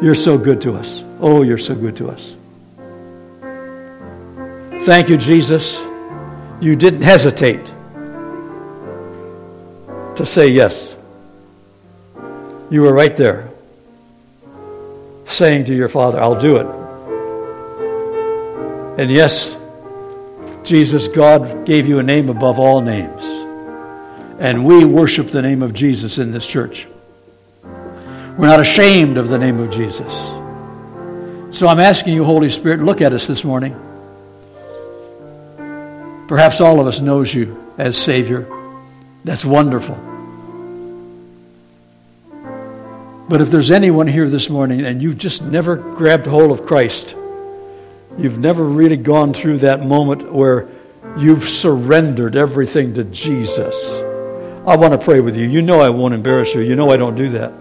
you're 0.00 0.14
so 0.14 0.38
good 0.38 0.60
to 0.62 0.74
us. 0.74 1.02
Oh, 1.20 1.42
you're 1.42 1.58
so 1.58 1.74
good 1.74 1.96
to 1.96 2.08
us. 2.08 2.34
Thank 4.84 5.08
you, 5.08 5.16
Jesus. 5.16 5.80
You 6.60 6.76
didn't 6.76 7.02
hesitate 7.02 7.64
to 10.16 10.24
say 10.24 10.48
yes. 10.48 10.94
You 12.70 12.82
were 12.82 12.92
right 12.92 13.16
there 13.16 13.50
saying 15.26 15.64
to 15.64 15.74
your 15.74 15.88
Father, 15.88 16.20
I'll 16.20 16.38
do 16.40 16.56
it. 16.56 16.83
And 18.96 19.10
yes, 19.10 19.56
Jesus, 20.62 21.08
God 21.08 21.66
gave 21.66 21.86
you 21.86 21.98
a 21.98 22.02
name 22.02 22.28
above 22.28 22.58
all 22.58 22.80
names. 22.80 23.24
And 24.38 24.64
we 24.64 24.84
worship 24.84 25.30
the 25.30 25.42
name 25.42 25.62
of 25.62 25.74
Jesus 25.74 26.18
in 26.18 26.30
this 26.30 26.46
church. 26.46 26.86
We're 27.62 28.46
not 28.46 28.60
ashamed 28.60 29.18
of 29.18 29.28
the 29.28 29.38
name 29.38 29.60
of 29.60 29.70
Jesus. 29.70 30.12
So 31.56 31.68
I'm 31.68 31.80
asking 31.80 32.14
you, 32.14 32.24
Holy 32.24 32.50
Spirit, 32.50 32.80
look 32.80 33.00
at 33.00 33.12
us 33.12 33.26
this 33.26 33.44
morning. 33.44 33.74
Perhaps 36.28 36.60
all 36.60 36.80
of 36.80 36.86
us 36.86 37.00
knows 37.00 37.32
you 37.34 37.72
as 37.78 37.98
Savior. 37.98 38.48
That's 39.24 39.44
wonderful. 39.44 39.96
But 43.28 43.40
if 43.40 43.50
there's 43.50 43.70
anyone 43.70 44.06
here 44.06 44.28
this 44.28 44.50
morning 44.50 44.84
and 44.84 45.02
you've 45.02 45.18
just 45.18 45.42
never 45.42 45.76
grabbed 45.76 46.26
hold 46.26 46.52
of 46.52 46.66
Christ, 46.66 47.16
you've 48.18 48.38
never 48.38 48.64
really 48.64 48.96
gone 48.96 49.34
through 49.34 49.58
that 49.58 49.84
moment 49.84 50.32
where 50.32 50.68
you've 51.18 51.48
surrendered 51.48 52.36
everything 52.36 52.94
to 52.94 53.04
Jesus, 53.04 53.92
I 54.66 54.76
want 54.76 54.92
to 54.92 54.98
pray 54.98 55.20
with 55.20 55.36
you. 55.36 55.46
You 55.46 55.62
know 55.62 55.80
I 55.80 55.90
won't 55.90 56.14
embarrass 56.14 56.54
you. 56.54 56.62
You 56.62 56.74
know 56.76 56.90
I 56.90 56.96
don't 56.96 57.16
do 57.16 57.28
that. 57.30 57.52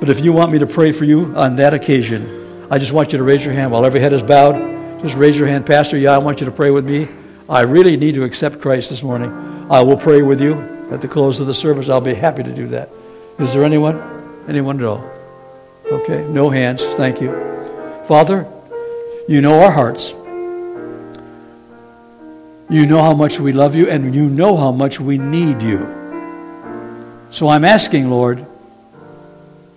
But 0.00 0.10
if 0.10 0.22
you 0.22 0.32
want 0.32 0.52
me 0.52 0.58
to 0.58 0.66
pray 0.66 0.92
for 0.92 1.04
you 1.04 1.34
on 1.36 1.56
that 1.56 1.72
occasion, 1.72 2.66
I 2.70 2.78
just 2.78 2.92
want 2.92 3.12
you 3.12 3.18
to 3.18 3.24
raise 3.24 3.44
your 3.44 3.54
hand 3.54 3.72
while 3.72 3.84
every 3.84 4.00
head 4.00 4.12
is 4.12 4.22
bowed. 4.22 5.00
Just 5.00 5.16
raise 5.16 5.38
your 5.38 5.48
hand, 5.48 5.64
Pastor. 5.64 5.96
Yeah, 5.96 6.12
I 6.12 6.18
want 6.18 6.40
you 6.40 6.46
to 6.46 6.52
pray 6.52 6.70
with 6.70 6.88
me. 6.88 7.08
I 7.48 7.62
really 7.62 7.96
need 7.96 8.14
to 8.16 8.24
accept 8.24 8.60
Christ 8.60 8.90
this 8.90 9.02
morning. 9.02 9.30
I 9.70 9.80
will 9.82 9.96
pray 9.96 10.22
with 10.22 10.40
you 10.40 10.60
at 10.90 11.00
the 11.00 11.08
close 11.08 11.40
of 11.40 11.46
the 11.46 11.54
service. 11.54 11.88
I'll 11.88 12.00
be 12.00 12.14
happy 12.14 12.42
to 12.42 12.52
do 12.52 12.66
that. 12.68 12.90
Is 13.38 13.54
there 13.54 13.64
anyone? 13.64 14.44
Anyone 14.46 14.78
at 14.78 14.84
all? 14.84 15.10
Okay, 15.86 16.26
no 16.28 16.50
hands. 16.50 16.86
Thank 16.86 17.20
you. 17.20 17.32
Father, 18.06 18.46
you 19.26 19.40
know 19.40 19.60
our 19.60 19.70
hearts. 19.70 20.12
You 22.70 22.86
know 22.86 23.02
how 23.02 23.14
much 23.14 23.38
we 23.38 23.52
love 23.52 23.74
you, 23.74 23.88
and 23.88 24.14
you 24.14 24.28
know 24.28 24.56
how 24.56 24.72
much 24.72 25.00
we 25.00 25.18
need 25.18 25.62
you. 25.62 25.78
So 27.30 27.48
I'm 27.48 27.64
asking, 27.64 28.10
Lord, 28.10 28.44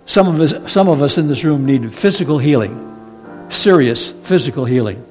some 0.06 0.28
of 0.28 0.40
us, 0.40 0.72
some 0.72 0.88
of 0.88 1.02
us 1.02 1.18
in 1.18 1.28
this 1.28 1.44
room 1.44 1.66
need 1.66 1.92
physical 1.92 2.38
healing, 2.38 3.46
serious 3.50 4.12
physical 4.12 4.64
healing. 4.64 5.04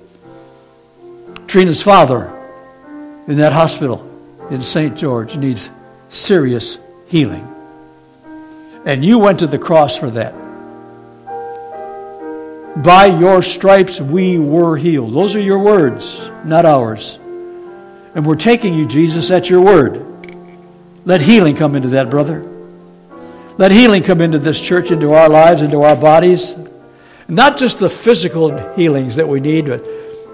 Trina's 1.47 1.83
father 1.83 2.33
in 3.27 3.37
that 3.37 3.53
hospital 3.53 4.03
in 4.49 4.61
St. 4.61 4.97
George 4.97 5.37
needs 5.37 5.71
serious 6.09 6.77
healing. 7.07 7.47
And 8.85 9.03
you 9.03 9.19
went 9.19 9.39
to 9.39 9.47
the 9.47 9.59
cross 9.59 9.97
for 9.97 10.09
that. 10.11 10.33
By 12.83 13.07
your 13.07 13.41
stripes 13.41 13.99
we 13.99 14.37
were 14.37 14.77
healed. 14.77 15.13
Those 15.13 15.35
are 15.35 15.41
your 15.41 15.57
words, 15.59 16.19
not 16.45 16.65
ours. 16.65 17.17
And 18.13 18.23
we're 18.23 18.35
taking 18.35 18.75
you, 18.75 18.85
Jesus, 18.85 19.31
at 19.31 19.49
your 19.49 19.61
word. 19.61 20.03
Let 21.03 21.21
healing 21.21 21.55
come 21.55 21.75
into 21.75 21.89
that, 21.89 22.11
brother. 22.11 22.47
Let 23.57 23.71
healing 23.71 24.03
come 24.03 24.21
into 24.21 24.37
this 24.37 24.61
church, 24.61 24.91
into 24.91 25.13
our 25.13 25.27
lives, 25.27 25.63
into 25.63 25.81
our 25.81 25.95
bodies. 25.95 26.53
Not 27.27 27.57
just 27.57 27.79
the 27.79 27.89
physical 27.89 28.75
healings 28.75 29.15
that 29.15 29.27
we 29.27 29.39
need, 29.39 29.65
but, 29.65 29.83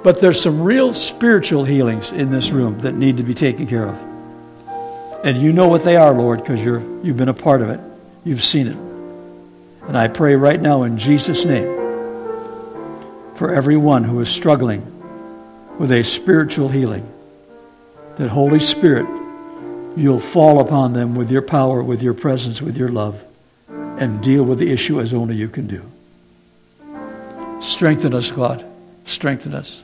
but 0.03 0.19
there's 0.19 0.41
some 0.41 0.61
real 0.61 0.93
spiritual 0.93 1.63
healings 1.63 2.11
in 2.11 2.29
this 2.29 2.51
room 2.51 2.79
that 2.81 2.93
need 2.93 3.17
to 3.17 3.23
be 3.23 3.33
taken 3.33 3.67
care 3.67 3.87
of. 3.87 5.23
And 5.23 5.37
you 5.37 5.53
know 5.53 5.69
what 5.69 5.85
they 5.85 5.95
are, 5.95 6.13
Lord, 6.13 6.41
because 6.41 6.59
you've 6.59 7.17
been 7.17 7.29
a 7.29 7.33
part 7.33 7.61
of 7.61 7.69
it. 7.69 7.79
You've 8.25 8.43
seen 8.43 8.67
it. 8.67 8.77
And 9.87 9.97
I 9.97 10.09
pray 10.09 10.35
right 10.35 10.61
now 10.61 10.83
in 10.83 10.97
Jesus' 10.97 11.45
name 11.45 11.82
for 13.35 13.53
everyone 13.53 14.03
who 14.03 14.19
is 14.21 14.29
struggling 14.29 14.85
with 15.79 15.91
a 15.91 16.03
spiritual 16.03 16.69
healing, 16.69 17.09
that 18.17 18.29
Holy 18.29 18.59
Spirit, 18.59 19.07
you'll 19.97 20.19
fall 20.19 20.59
upon 20.59 20.93
them 20.93 21.15
with 21.15 21.31
your 21.31 21.41
power, 21.41 21.81
with 21.83 22.03
your 22.03 22.13
presence, 22.13 22.61
with 22.61 22.77
your 22.77 22.89
love, 22.89 23.23
and 23.67 24.21
deal 24.23 24.43
with 24.43 24.59
the 24.59 24.71
issue 24.71 24.99
as 24.99 25.13
only 25.13 25.35
you 25.35 25.49
can 25.49 25.67
do. 25.67 25.83
Strengthen 27.61 28.13
us, 28.13 28.29
God. 28.29 28.63
Strengthen 29.05 29.53
us 29.53 29.83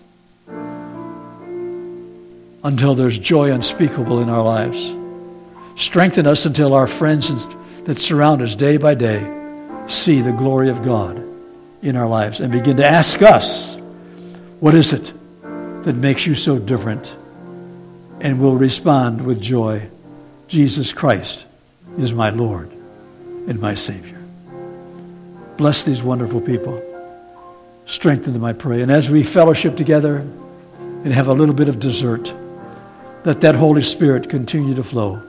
until 2.64 2.94
there's 2.94 3.18
joy 3.18 3.52
unspeakable 3.52 4.20
in 4.20 4.30
our 4.30 4.44
lives. 4.44 4.94
Strengthen 5.76 6.28
us 6.28 6.46
until 6.46 6.74
our 6.74 6.88
friends 6.88 7.48
that 7.86 8.00
surround 8.00 8.42
us 8.42 8.56
day 8.56 8.78
by 8.78 8.94
day 8.94 9.36
see 9.88 10.22
the 10.22 10.34
glory 10.34 10.70
of 10.70 10.84
God 10.84 11.29
in 11.82 11.96
our 11.96 12.08
lives 12.08 12.40
and 12.40 12.52
begin 12.52 12.78
to 12.78 12.86
ask 12.86 13.22
us, 13.22 13.76
What 14.60 14.76
is 14.76 14.94
it 14.94 15.14
that 15.84 15.96
makes 15.96 16.26
you 16.26 16.36
so 16.36 16.60
different? 16.60 17.16
And 18.22 18.40
we'll 18.40 18.56
respond 18.56 19.26
with 19.26 19.42
joy 19.42 19.90
Jesus 20.50 20.94
Christ 20.94 21.46
is 21.98 22.12
my 22.12 22.32
Lord 22.32 22.72
and 23.48 23.60
my 23.60 23.76
Savior. 23.76 24.20
Bless 25.58 25.84
these 25.84 26.02
wonderful 26.02 26.42
people. 26.42 26.82
Strengthen 27.86 28.34
them, 28.34 28.44
I 28.44 28.54
pray. 28.54 28.82
And 28.82 28.92
as 28.92 29.10
we 29.10 29.24
fellowship 29.24 29.78
together 29.78 30.18
and 30.18 31.14
have 31.14 31.28
a 31.28 31.34
little 31.34 31.54
bit 31.54 31.70
of 31.70 31.80
dessert, 31.80 32.34
let 33.26 33.42
that 33.42 33.56
Holy 33.56 33.84
Spirit 33.84 34.30
continue 34.30 34.74
to 34.76 34.84
flow. 34.84 35.22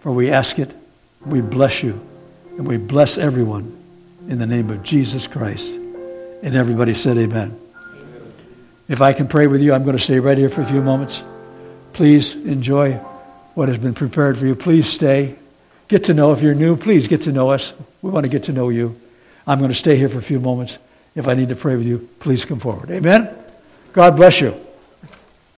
For 0.00 0.12
we 0.12 0.30
ask 0.30 0.58
it, 0.58 0.74
we 1.24 1.40
bless 1.40 1.82
you, 1.82 2.00
and 2.56 2.66
we 2.66 2.78
bless 2.78 3.18
everyone 3.18 3.76
in 4.28 4.38
the 4.38 4.46
name 4.46 4.70
of 4.70 4.82
Jesus 4.82 5.26
Christ. 5.26 5.77
And 6.42 6.54
everybody 6.54 6.94
said, 6.94 7.18
Amen. 7.18 7.58
amen. 7.58 8.32
If 8.88 9.02
I 9.02 9.12
can 9.12 9.28
pray 9.28 9.46
with 9.46 9.60
you, 9.60 9.74
I'm 9.74 9.84
going 9.84 9.96
to 9.96 10.02
stay 10.02 10.20
right 10.20 10.38
here 10.38 10.48
for 10.48 10.62
a 10.62 10.66
few 10.66 10.80
moments. 10.80 11.22
Please 11.92 12.34
enjoy 12.34 12.94
what 13.54 13.68
has 13.68 13.78
been 13.78 13.94
prepared 13.94 14.38
for 14.38 14.46
you. 14.46 14.54
Please 14.54 14.88
stay. 14.88 15.36
Get 15.88 16.04
to 16.04 16.14
know, 16.14 16.32
if 16.32 16.42
you're 16.42 16.54
new, 16.54 16.76
please 16.76 17.08
get 17.08 17.22
to 17.22 17.32
know 17.32 17.50
us. 17.50 17.72
We 18.02 18.10
want 18.10 18.24
to 18.24 18.30
get 18.30 18.44
to 18.44 18.52
know 18.52 18.68
you. 18.68 18.98
I'm 19.46 19.58
going 19.58 19.70
to 19.70 19.74
stay 19.74 19.96
here 19.96 20.08
for 20.08 20.18
a 20.18 20.22
few 20.22 20.38
moments. 20.38 20.78
If 21.14 21.26
I 21.26 21.34
need 21.34 21.48
to 21.48 21.56
pray 21.56 21.74
with 21.76 21.86
you, 21.86 22.08
please 22.20 22.44
come 22.44 22.60
forward. 22.60 22.90
Amen. 22.90 23.28
God 23.92 24.14
bless 24.14 24.40
you. 24.40 24.54